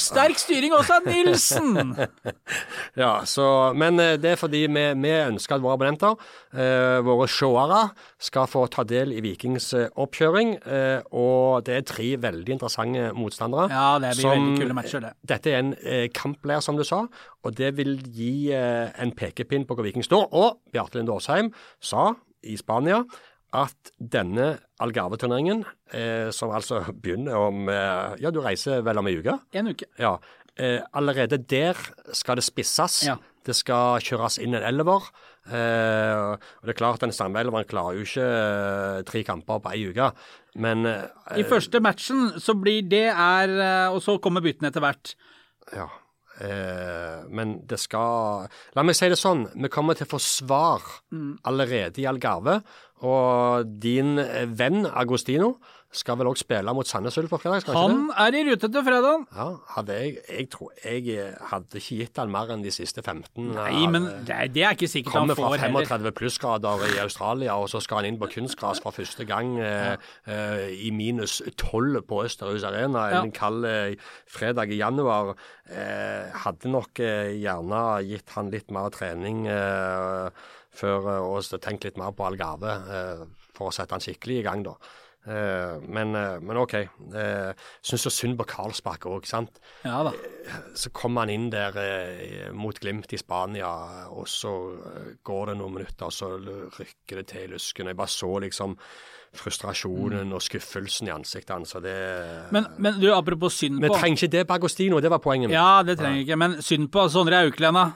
[0.00, 1.72] sterk styring også av Nilsen!
[3.00, 3.44] Ja, så,
[3.78, 6.16] Men eh, det er fordi vi, vi ønsker at våre abonnenter,
[6.52, 7.80] eh, våre seere,
[8.20, 10.56] skal få ta del i Vikings eh, oppkjøring.
[10.60, 13.68] Eh, og det er tre veldig interessante motstandere.
[13.72, 15.12] Ja, det blir veldig kule matcher, det.
[15.32, 17.04] Dette er en eh, kampleir, som du sa,
[17.44, 20.26] og det vil gi eh, en pekepinn på hvor Viking står.
[20.36, 22.10] Og Bjarte Linde Aasheim sa
[22.44, 23.02] i Spania
[23.56, 29.16] at denne Algarve-turneringen, eh, som altså begynner om eh, Ja, du reiser vel om ei
[29.18, 29.38] uke?
[29.56, 29.88] En uke.
[29.98, 30.18] Ja.
[30.56, 31.74] eh, allerede der
[32.12, 33.00] skal det spisses.
[33.08, 33.16] Ja.
[33.46, 35.08] Det skal kjøres inn en elver.
[35.48, 36.14] Eh,
[36.60, 39.86] og det er klart Den samme elveren klarer jo ikke eh, tre kamper på ei
[39.88, 40.10] uke.
[40.60, 41.08] Men eh,
[41.40, 45.14] I første matchen så blir det er eh, Og så kommer byttene etter hvert.
[45.74, 45.88] Ja.
[46.40, 50.86] Eh, men det skal La meg si det sånn, vi kommer til å få svar
[51.44, 52.60] allerede i Algarve.
[53.06, 55.54] Og din eh, venn Agostino
[55.90, 57.64] skal vel òg spille mot Sandnes Ulf på fredag?
[57.74, 58.14] han det?
[58.22, 59.24] Er i rute til fredag.
[59.34, 63.02] Ja, hadde jeg, jeg tror jeg eh, hadde ikke gitt han mer enn de siste
[63.02, 63.48] 15.
[63.56, 65.88] Nei, men det er, det er ikke sikkert han Kommer fra får heller.
[65.90, 69.96] 35 plussgrader i Australia, og så skal han inn på kunstgras for første gang ja.
[70.30, 73.24] eh, i minus 12 på Østerhus Arena Ja.
[73.24, 73.96] en kald eh,
[74.30, 75.34] fredag i januar.
[75.66, 80.30] Eh, hadde nok eh, gjerne gitt han litt mer trening eh,
[80.70, 83.28] før, eh, og tenkt litt mer på Algarve eh,
[83.58, 84.78] for å sette han skikkelig i gang, da.
[85.26, 86.74] Eh, men, eh, men OK.
[86.74, 87.52] Eh,
[87.84, 90.14] Syns så synd på Karlsbakk òg, sant Ja da.
[90.72, 91.76] så kommer han inn der
[92.56, 94.54] mot Glimt i Spania, og så
[95.26, 96.32] går det noen minutter, og så
[96.78, 97.90] rykker det til i lusken.
[97.90, 98.76] Jeg bare så liksom
[99.36, 101.76] frustrasjonen og skuffelsen i ansiktet hans.
[101.84, 105.20] det Men, men du, apropos synd Vi på trenger ikke det på Agostino, det var
[105.22, 105.58] poenget mitt.
[105.58, 106.24] Ja, det trenger ja.
[106.24, 107.90] ikke, men synd på Sondre Auklend, da.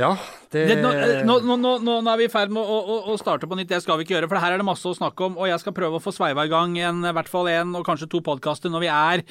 [0.00, 0.14] Ja,
[0.48, 2.94] det, Det, nå, eh, nå, nå, nå, nå er vi i ferd med å, å,
[3.12, 4.28] å starte på nytt, det skal vi ikke gjøre.
[4.30, 6.46] For her er det masse å snakke om, og jeg skal prøve å få sveiva
[6.48, 9.24] i gang en, i hvert fall én og kanskje to podkaster når vi er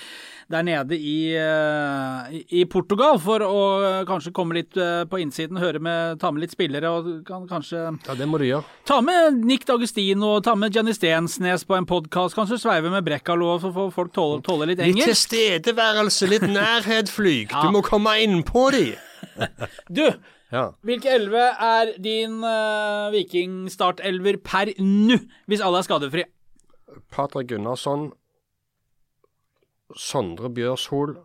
[0.52, 5.82] der nede i, eh, i, Portugal, for å eh, kanskje komme litt på innsiden, høre
[5.82, 8.68] med, ta med litt spillere og kan kanskje ja, det må du gjøre.
[8.86, 13.56] Ta med Nick D'Agostino, ta med Jenny Stensnes på en podkast, kanskje sveive med Brekkalo,
[13.64, 17.50] så får folk tåle, tåle litt Litt tilstedeværelse, litt nærhet, flyg.
[17.52, 17.66] Ja.
[17.66, 18.86] Du må komme innpå de.
[19.92, 20.06] Du,
[20.52, 20.66] Ja.
[20.84, 25.16] hvilke elleve er din uh, vikingstartelver per nå,
[25.48, 26.26] hvis alle er skadefri?
[27.12, 28.10] Patrick Gunnarsson,
[29.96, 31.16] Sondre Bjørshol,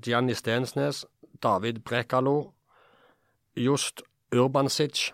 [0.00, 1.04] Gianni Stensnes,
[1.42, 2.52] David Brekalo,
[3.56, 5.10] Just Urbansic.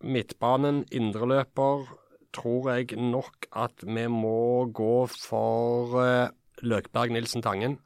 [0.00, 1.84] Midtbanen, indreløper,
[2.32, 6.28] tror jeg nok at vi må gå for eh,
[6.62, 7.78] Løkberg Nilsen Tangen.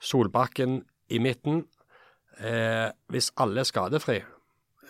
[0.00, 1.64] Solbakken i midten.
[2.40, 4.16] Eh, hvis alle er skadefri,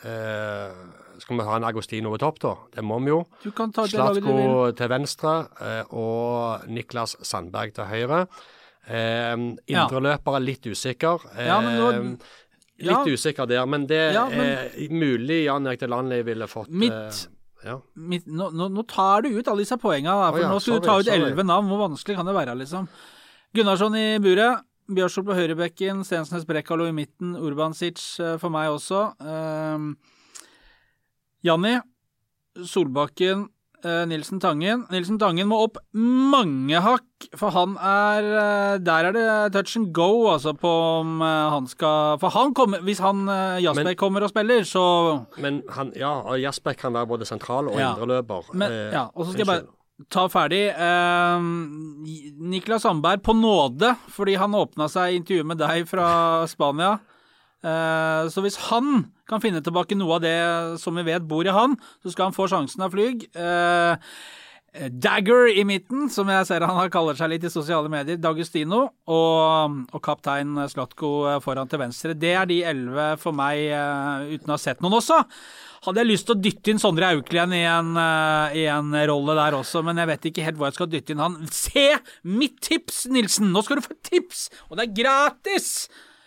[0.05, 0.73] eh,
[1.19, 2.55] skal vi ha en Agostino på topp, da?
[2.75, 3.21] Det må vi jo.
[3.45, 8.27] Slatko til venstre eh, og Niklas Sandberg til høyre.
[8.89, 9.33] Eh,
[10.37, 11.25] er litt usikker.
[11.37, 12.19] Eh, Ja, men nå-
[12.79, 12.91] ja.
[13.03, 16.93] Litt usikker der, men det Ja, men- er mulig Jan Erik Delanley ville fått Mitt-
[16.93, 17.81] eh, ja.
[17.97, 20.61] Mitt, nå, nå, nå tar du ut alle disse poengene, da, for oh, ja, nå
[20.61, 21.19] skal du ta ut sorry.
[21.19, 21.69] elleve navn.
[21.69, 22.89] Hvor vanskelig kan det være, liksom?
[23.55, 24.61] Gunnarsson i buret.
[24.89, 29.01] Bjørshol på høyrebekken, Stensnes Brekkalo i midten, Urbansic eh, for meg også.
[29.19, 29.97] Um,
[31.47, 31.77] Janni,
[32.67, 33.49] Solbakken,
[33.85, 34.85] eh, Nilsen Tangen.
[34.91, 39.91] Nilsen Tangen må opp mange hakk, for han er eh, Der er det touch and
[39.97, 40.71] go, altså, på
[41.03, 43.25] om eh, han skal For han kommer Hvis han
[43.63, 47.79] Jasper Men- kommer og spiller, så Men han, ja, Jasper kan være både sentral og
[47.79, 47.95] Ja.
[47.95, 48.53] indreløper.
[48.55, 49.67] Men, Eh, ja, og så skal jeg bare.
[50.13, 50.69] Ta ferdig.
[50.71, 51.47] Eh,
[52.53, 56.09] Niklas Sandberg på nåde, fordi han åpna seg i intervjuet med deg fra
[56.51, 56.97] Spania.
[57.67, 60.39] Eh, så hvis han kan finne tilbake noe av det
[60.83, 63.29] som vi vet bor i han, så skal han få sjansen av flyg.
[63.35, 63.97] Eh,
[64.77, 69.79] Dagger i midten, som jeg ser han kaller seg litt i sosiale medier, Dagustino, og,
[69.89, 72.13] og kaptein Slatko foran til venstre.
[72.13, 75.23] Det er de elleve for meg, eh, uten å ha sett noen også.
[75.87, 79.37] Hadde jeg lyst til å dytte inn Sondre Auklien i en, uh, i en rolle
[79.39, 81.37] der også, men jeg vet ikke helt hvor jeg skal dytte inn han.
[81.55, 81.87] Se
[82.27, 83.53] mitt tips, Nilsen!
[83.55, 84.49] Nå skal du få tips!
[84.71, 85.71] Og det er gratis!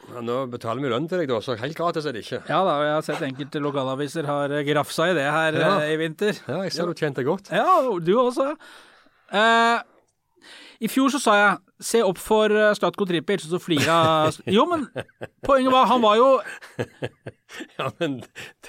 [0.09, 2.39] Ja, nå betaler vi lønn til deg, da, så helt gratis er det ikke.
[2.49, 5.73] Ja da, og jeg har sett enkelte lokalaviser har eh, grafsa i det her Ja.
[5.83, 6.39] eh, i vinter.
[6.47, 7.51] Ja, jeg ser du tjente godt.
[7.53, 8.47] Ja, du også.
[9.29, 9.83] Eh,
[10.79, 13.97] I fjor så sa jeg se opp for uh, Slatko Tripic, og så flira
[14.51, 14.85] Jo, men
[15.43, 16.27] poenget var Han var jo
[17.79, 18.19] Ja, men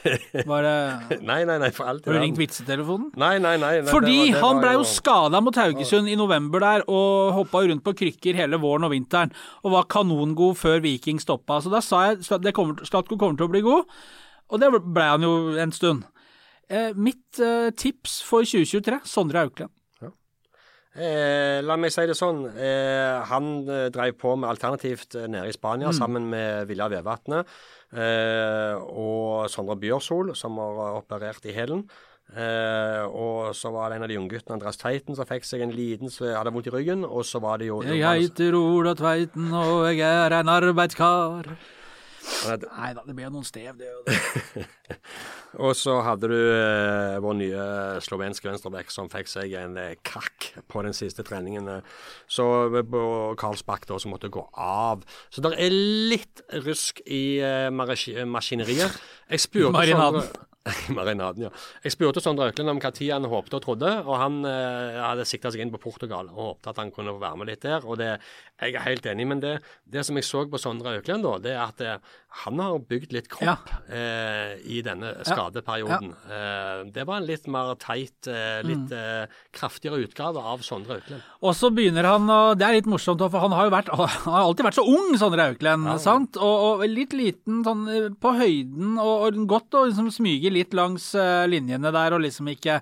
[0.01, 3.11] det Var det Nei, nei, nei, for alt Har du ringt vitsetelefonen?
[3.21, 3.73] Nei, nei, nei.
[3.83, 6.85] nei Fordi det var- det han blei jo jo- skada mot Haugesund i november der,
[6.89, 9.33] og hoppa rundt på krykker hele våren og vinteren,
[9.65, 11.61] og var kanongod før Viking stoppa.
[11.63, 13.91] Så da sa jeg at kommer, Slatko kommer til å bli god,
[14.51, 16.07] og det blei han jo en stund.
[16.71, 19.71] Eh, mitt eh, tips for 2023 Sondre Auklend.
[20.97, 22.41] Eh, la meg si det sånn.
[22.51, 25.99] Eh, han eh, drev på med alternativt eh, nede i Spania Mm.
[26.01, 27.47] sammen med Villa Vevatnet
[27.95, 31.85] eh, og Sondre Bjørsol, som har eh, operert i hælen.
[32.31, 35.73] Eh, og så var det en av de ungguttene, Andreas Tveiten, som fikk seg en
[35.75, 37.05] liten hadde vondt i ryggen.
[37.07, 41.55] Og så var det jo Jeg heter Ola Tveiten, og jeg er en arbeidskar.
[42.47, 42.57] Nei
[42.97, 43.89] da, det jo noen stev, det.
[44.07, 44.67] det.
[45.65, 47.65] Og så hadde du eh, vår nye
[48.05, 51.69] slovenske venstreback som fikk seg en eh, kakk på den siste treningen.
[51.79, 52.05] eh.
[52.31, 52.85] Så eh,
[53.41, 55.03] Karlsbakk da, som måtte gå av.
[55.33, 55.75] Så det er
[56.13, 59.01] litt rusk i eh, maskineriet.
[59.31, 60.23] Jeg spurte Marinaden.
[60.29, 60.47] Sondre-
[60.97, 61.51] Marinaden, ja.
[61.85, 65.25] Jeg spurte Sondre Økland om hva tid han håpte og trodde, og han eh, hadde
[65.29, 67.87] sikta seg inn på Portugal og håpte at han kunne være med litt der.
[67.87, 68.11] og det,
[68.61, 69.55] Jeg er helt enig, men det,
[69.89, 73.13] det som jeg så på Sondre Økland, da, det er at eh, han har bygd
[73.13, 76.13] litt kropp eh, i denne skadeperioden.
[76.31, 79.27] Eh, det var en litt mer teit, eh, litt eh,
[79.57, 81.25] kraftigere utgave av Sondre Auklend.
[81.43, 84.35] Og så begynner han å Det er litt morsomt, for han har jo vært, han
[84.37, 85.91] har alltid vært så ung, Sondre Auklend.
[86.01, 86.39] sant?
[86.39, 90.77] Og, og litt liten sånn eh, på høyden, og, og godt å liksom smyge litt
[90.79, 92.79] langs eh, linjene der og liksom ikke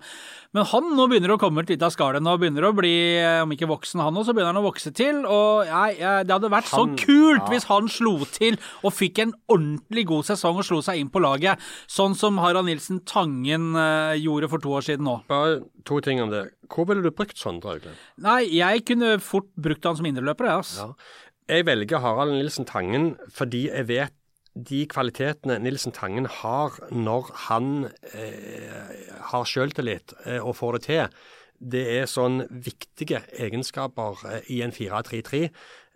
[0.59, 2.91] Men han nå begynner å komme litt av skallet og begynner å bli,
[3.21, 5.21] eh, om ikke voksen han nå, så begynner han å vokse til.
[5.23, 7.51] Og jeg, jeg, det hadde vært Han- så kult ja.
[7.53, 11.23] hvis han slo til og fikk en ordentlig god sesong og slo seg inn på
[11.23, 15.21] laget, sånn som Harald Nilsen Tangen eh, gjorde for to år siden nå.
[15.31, 16.49] Bare to ting om det.
[16.67, 17.95] Hvor ville du brukt Sondre egentlig?
[18.27, 20.91] Nei, jeg kunne fort brukt han som indreløper, jeg, altså.
[20.91, 21.15] Ja.
[21.49, 24.18] Jeg velger Harald Nilsen Tangen fordi jeg vet
[24.59, 28.95] de kvalitetene Nilsen Tangen har når han eh,
[29.31, 31.19] har sjøltillit eh, og får det til,
[31.59, 35.49] det er sånn viktige egenskaper eh, i en 4-3-3.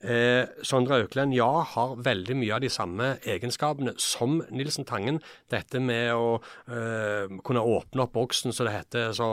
[0.02, 5.20] Eh, Sondre Auklend, ja, har veldig mye av de samme egenskapene som Nilsen Tangen.
[5.52, 9.28] Dette med å eh, kunne åpne opp boksen, som det heter så,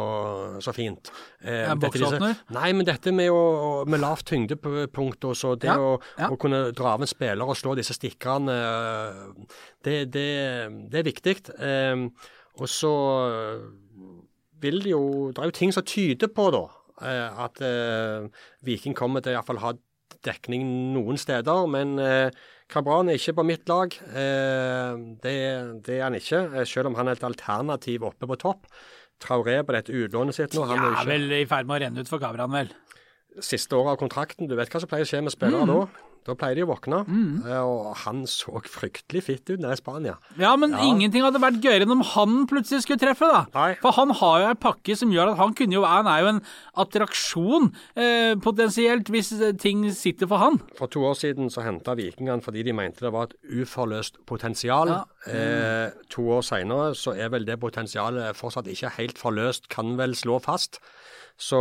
[0.62, 1.10] så fint.
[1.42, 2.38] Eh, Ja, boksåpner?
[2.54, 6.30] Nei, men dette med, å, med lavt tyngdepunkt og så det Ja, å, ja.
[6.30, 10.28] å kunne dra av en spiller og slå disse stikkerne, eh, det, det,
[10.94, 11.38] det er viktig.
[11.58, 12.06] Eh,
[12.60, 12.94] og så
[14.60, 16.66] vil det jo Det er jo ting som tyder på, da,
[17.08, 18.26] eh, at eh,
[18.68, 19.74] Viking kommer til å i hvert fall ha
[20.26, 20.64] dekning
[20.96, 21.66] noen steder.
[21.72, 22.30] Men eh,
[22.70, 23.96] Kabran er ikke på mitt lag.
[24.12, 25.36] Eh, det,
[25.86, 28.68] det er han ikke, eh, selv om han er et alternativ oppe på topp.
[29.20, 30.64] Traoré på dette utlånet sitt nå.
[30.70, 32.70] Han Ja, vel i ferd med å renne ut for Kabran, vel.
[33.44, 34.48] siste året av kontrakten.
[34.48, 35.82] Du vet hva som pleier å skje med spillere da?
[36.28, 37.02] Da pleier de å våkne.
[37.08, 37.46] Mm.
[37.64, 40.18] Og han så fryktelig fitt ut nede i Spania.
[40.40, 43.46] Ja, men ingenting hadde vært gøyere enn om han plutselig skulle treffe, da.
[43.56, 43.70] Nei.
[43.82, 46.32] For han har jo ei pakke som gjør at han kunne jo Han er jo
[46.34, 46.42] en
[46.84, 50.60] attraksjon, eh, potensielt, hvis eh, ting sitter for han.
[50.78, 54.92] For to år siden så henta Vikingene fordi de mente det var et uforløst potensial.
[54.92, 55.02] Ja.
[55.32, 60.16] Eh, to år seinere så er vel det potensialet fortsatt ikke helt forløst, kan vel
[60.20, 60.82] slå fast.
[61.40, 61.60] Så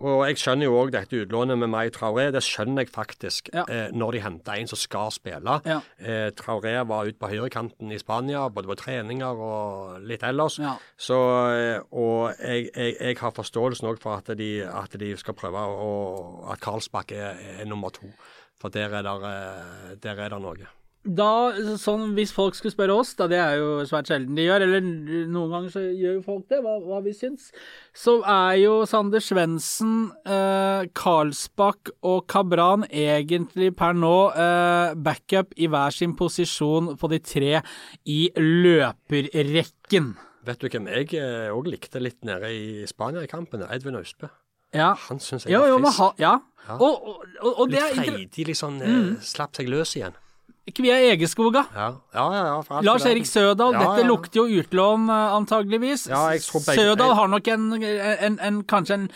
[0.00, 2.30] og jeg skjønner jo òg dette utlånet med May Traoré.
[2.32, 3.64] Det skjønner jeg faktisk Ja.
[3.68, 5.60] eh, når de henter en som skal spille.
[5.66, 5.80] Ja.
[5.98, 10.58] Eh, Traoré var ute på høyrekanten i Spania, både på treninger og litt ellers.
[10.58, 10.76] Ja.
[10.96, 11.18] Så,
[11.52, 15.56] eh, og jeg, jeg, jeg har forståelsen òg for at de, at de skal prøve
[15.60, 18.08] å At Karlsbakk er, er nummer to.
[18.60, 20.66] For der er der, eh, der er det noe.
[21.00, 24.66] Da, sånn, Hvis folk skulle spørre oss, da det er jo svært sjelden de gjør,
[24.66, 27.48] eller noen ganger så gjør jo folk det, hva, hva vi syns,
[27.96, 35.70] så er jo Sander Svendsen, eh, Karlsbakk og Kabran egentlig per nå eh, backup i
[35.72, 37.64] hver sin posisjon på de tre
[38.04, 40.12] i løperrekken.
[40.44, 43.64] Vet du hvem jeg òg likte litt nede i Spania i kampen?
[43.72, 44.28] Edvin Austbø.
[44.76, 44.92] Ja.
[45.08, 45.98] Han syns jeg var frisk.
[45.98, 46.38] ha, ja.
[46.68, 46.76] Ja.
[46.76, 47.24] Og, og,
[47.56, 48.82] og, Litt er freidig, liksom.
[48.84, 50.16] Eh, slapp seg løs igjen.
[50.76, 51.64] Kvia Egeskoga.
[51.74, 52.80] Ja, ja, ja.
[52.86, 56.06] Lars Erik Sødal, dette lukter jo utlån eh, antageligvis.
[56.44, 59.08] Sødal har nok en, en, en, kanskje en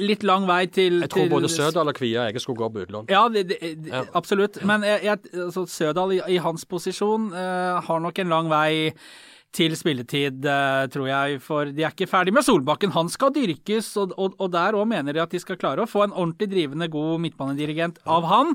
[0.00, 3.10] litt lang vei til Jeg tror til- både Sødal og Kvia Egeskog går på utlån.
[3.12, 4.62] Ja, det, det, absolutt.
[4.64, 8.92] Men jeg, jeg, altså, Sødal i, i hans posisjon uh, har nok en lang vei
[9.54, 11.38] til spilletid, eh, tror jeg.
[11.44, 12.94] For de er ikke ferdig med Solbakken.
[12.96, 15.90] Han skal dyrkes, og, og, og der òg mener de at de skal klare å
[15.90, 18.54] få en ordentlig drivende god midtbanedirigent av han.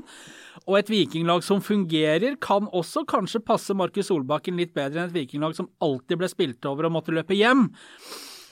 [0.70, 5.16] Og et vikinglag som fungerer, kan også kanskje passe Markus Solbakken litt bedre enn et
[5.16, 7.66] vikinglag som alltid ble spilt over og måtte løpe hjem.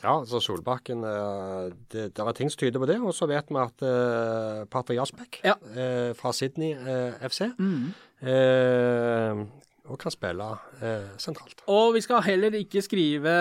[0.02, 2.98] Ja, så Solbakken eh, det, det er ting som tyder på det.
[3.02, 5.56] Og så vet vi at uh, Pater Jasbekk Ja.
[5.58, 9.42] uh, fra Sydney uh, FC eh,
[9.88, 10.46] og kan spille
[10.84, 11.62] eh, sentralt.
[11.72, 13.32] Og vi skal heller ikke skrive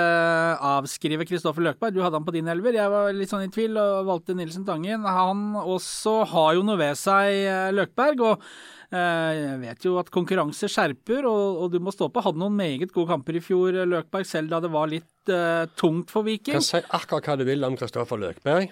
[0.63, 1.95] avskrive Kristoffer Løkberg.
[1.95, 2.77] Du hadde han på din elver.
[2.77, 5.05] Jeg var litt sånn i tvil og valgte Nilsen Tangen.
[5.05, 8.23] Han også har jo noe ved seg, eh, Løkberg.
[8.29, 8.45] Og
[8.91, 12.23] eh, jeg vet jo at konkurranse skjerper, og, og du må stå på.
[12.25, 16.13] Hadde noen meget gode kamper i fjor, Løkberg, selv da det var litt eh, tungt
[16.13, 16.59] for Viking.
[16.59, 18.71] kan si akkurat hva du vil om Kristoffer Løkberg.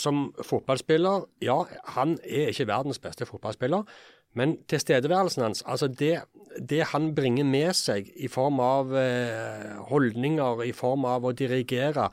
[0.00, 1.58] Som fotballspiller, ja,
[1.98, 3.84] han er ikke verdens beste fotballspiller.
[4.38, 6.22] Men tilstedeværelsen hans, altså det,
[6.56, 12.08] det han bringer med seg i form av eh, holdninger, i form av å dirigere,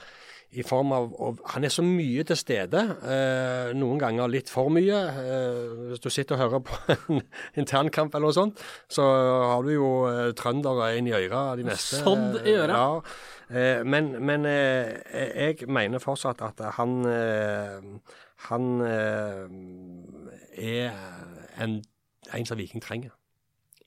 [0.49, 2.81] i form av og Han er så mye til stede.
[3.05, 5.01] Eh, noen ganger litt for mye.
[5.21, 6.79] Eh, hvis du sitter og hører på
[7.13, 7.21] en
[7.61, 12.01] internkamp eller noe sånt, så har du jo eh, trøndere inn i øra de neste.
[12.01, 12.79] Sånn i øra.
[12.79, 13.19] Ja.
[13.49, 17.81] Eh, men men eh, jeg mener fortsatt at han eh,
[18.49, 18.81] Han
[20.55, 20.93] er
[21.59, 21.81] en,
[22.33, 23.11] en som Viking trenger.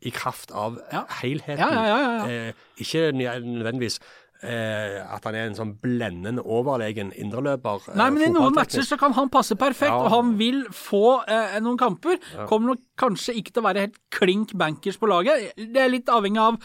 [0.03, 1.05] I kraft av Ja.
[1.23, 1.59] helheten.
[1.59, 2.27] Ja.
[2.27, 4.01] Eh, ikke nødvendigvis
[4.43, 7.85] eh, at han er en sånn blendende overlegen indreløper.
[7.93, 11.23] eh, Nei, men i noen matcher så kan han passe perfekt, og han vil få
[11.29, 12.19] eh, noen kamper.
[12.49, 15.51] Kommer nok kanskje ikke til å være helt klink bankers på laget.
[15.59, 16.61] Det er litt avhengig av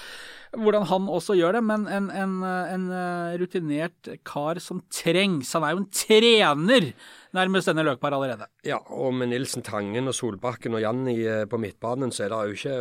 [0.57, 5.51] hvordan han også gjør det, men en, en, en eh, rutinert kar som trengs.
[5.57, 6.87] Han er jo en trener,
[7.35, 8.47] nærmest denne løkpar allerede.
[8.65, 12.39] Ja, og med Nilsen Tangen og Solbakken og Janni eh, på midtbanen, så er det
[12.39, 12.77] jo ikke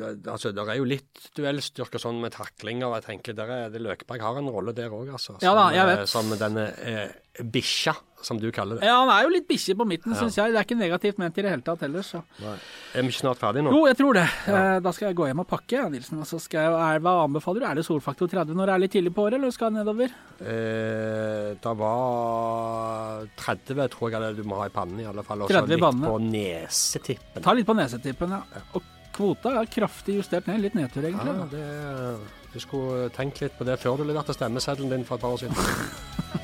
[0.00, 2.96] det- Altså, det er jo litt duellstyrke sånn med taklinger.
[2.98, 5.36] Jeg tenker der er det Løkberg har en rolle der òg, altså.
[5.44, 6.14] Ja da, Som, jeg eh, vet.
[6.16, 8.84] Som denne eh, bikkja, som du kaller det.
[8.88, 10.52] Ja, han er jo litt bikkje på midten, syns jeg.
[10.52, 12.20] Det er ikke negativt ment i det hele tatt heller, så.
[12.42, 13.72] Er vi ikke snart ferdig nå?
[13.72, 14.26] Jo, jeg tror det.
[14.50, 16.20] Eh, Da skal jeg gå hjem og pakke, ja, Nilsen.
[16.20, 17.66] Og så skal jeg, er, hva anbefaler du?
[17.70, 20.14] Er det solfaktor 30 når det er litt tidlig på året, eller skal det nedover?
[20.40, 25.42] Eh, det var 30, tror jeg det du må ha i pannen, i alle fall.
[25.46, 27.44] Og så 30 i litt på nesetippen.
[27.44, 28.42] Ta litt på nesetippen, ja.
[28.76, 28.82] Og
[29.16, 30.60] kvota er kraftig justert ned.
[30.64, 31.34] Litt nedtur, egentlig.
[31.34, 35.24] Ja, det, du skulle tenkt litt på det før du leverte stemmeseddelen din for et
[35.24, 35.56] par år siden.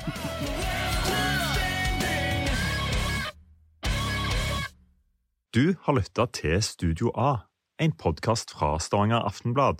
[5.57, 7.47] Du har lytta til Studio A,
[7.81, 9.79] en podkast fra Stavanger Aftenblad.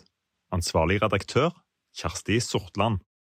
[0.49, 1.51] Ansvarlig redaktør,
[1.93, 3.03] Kjersti Sortland.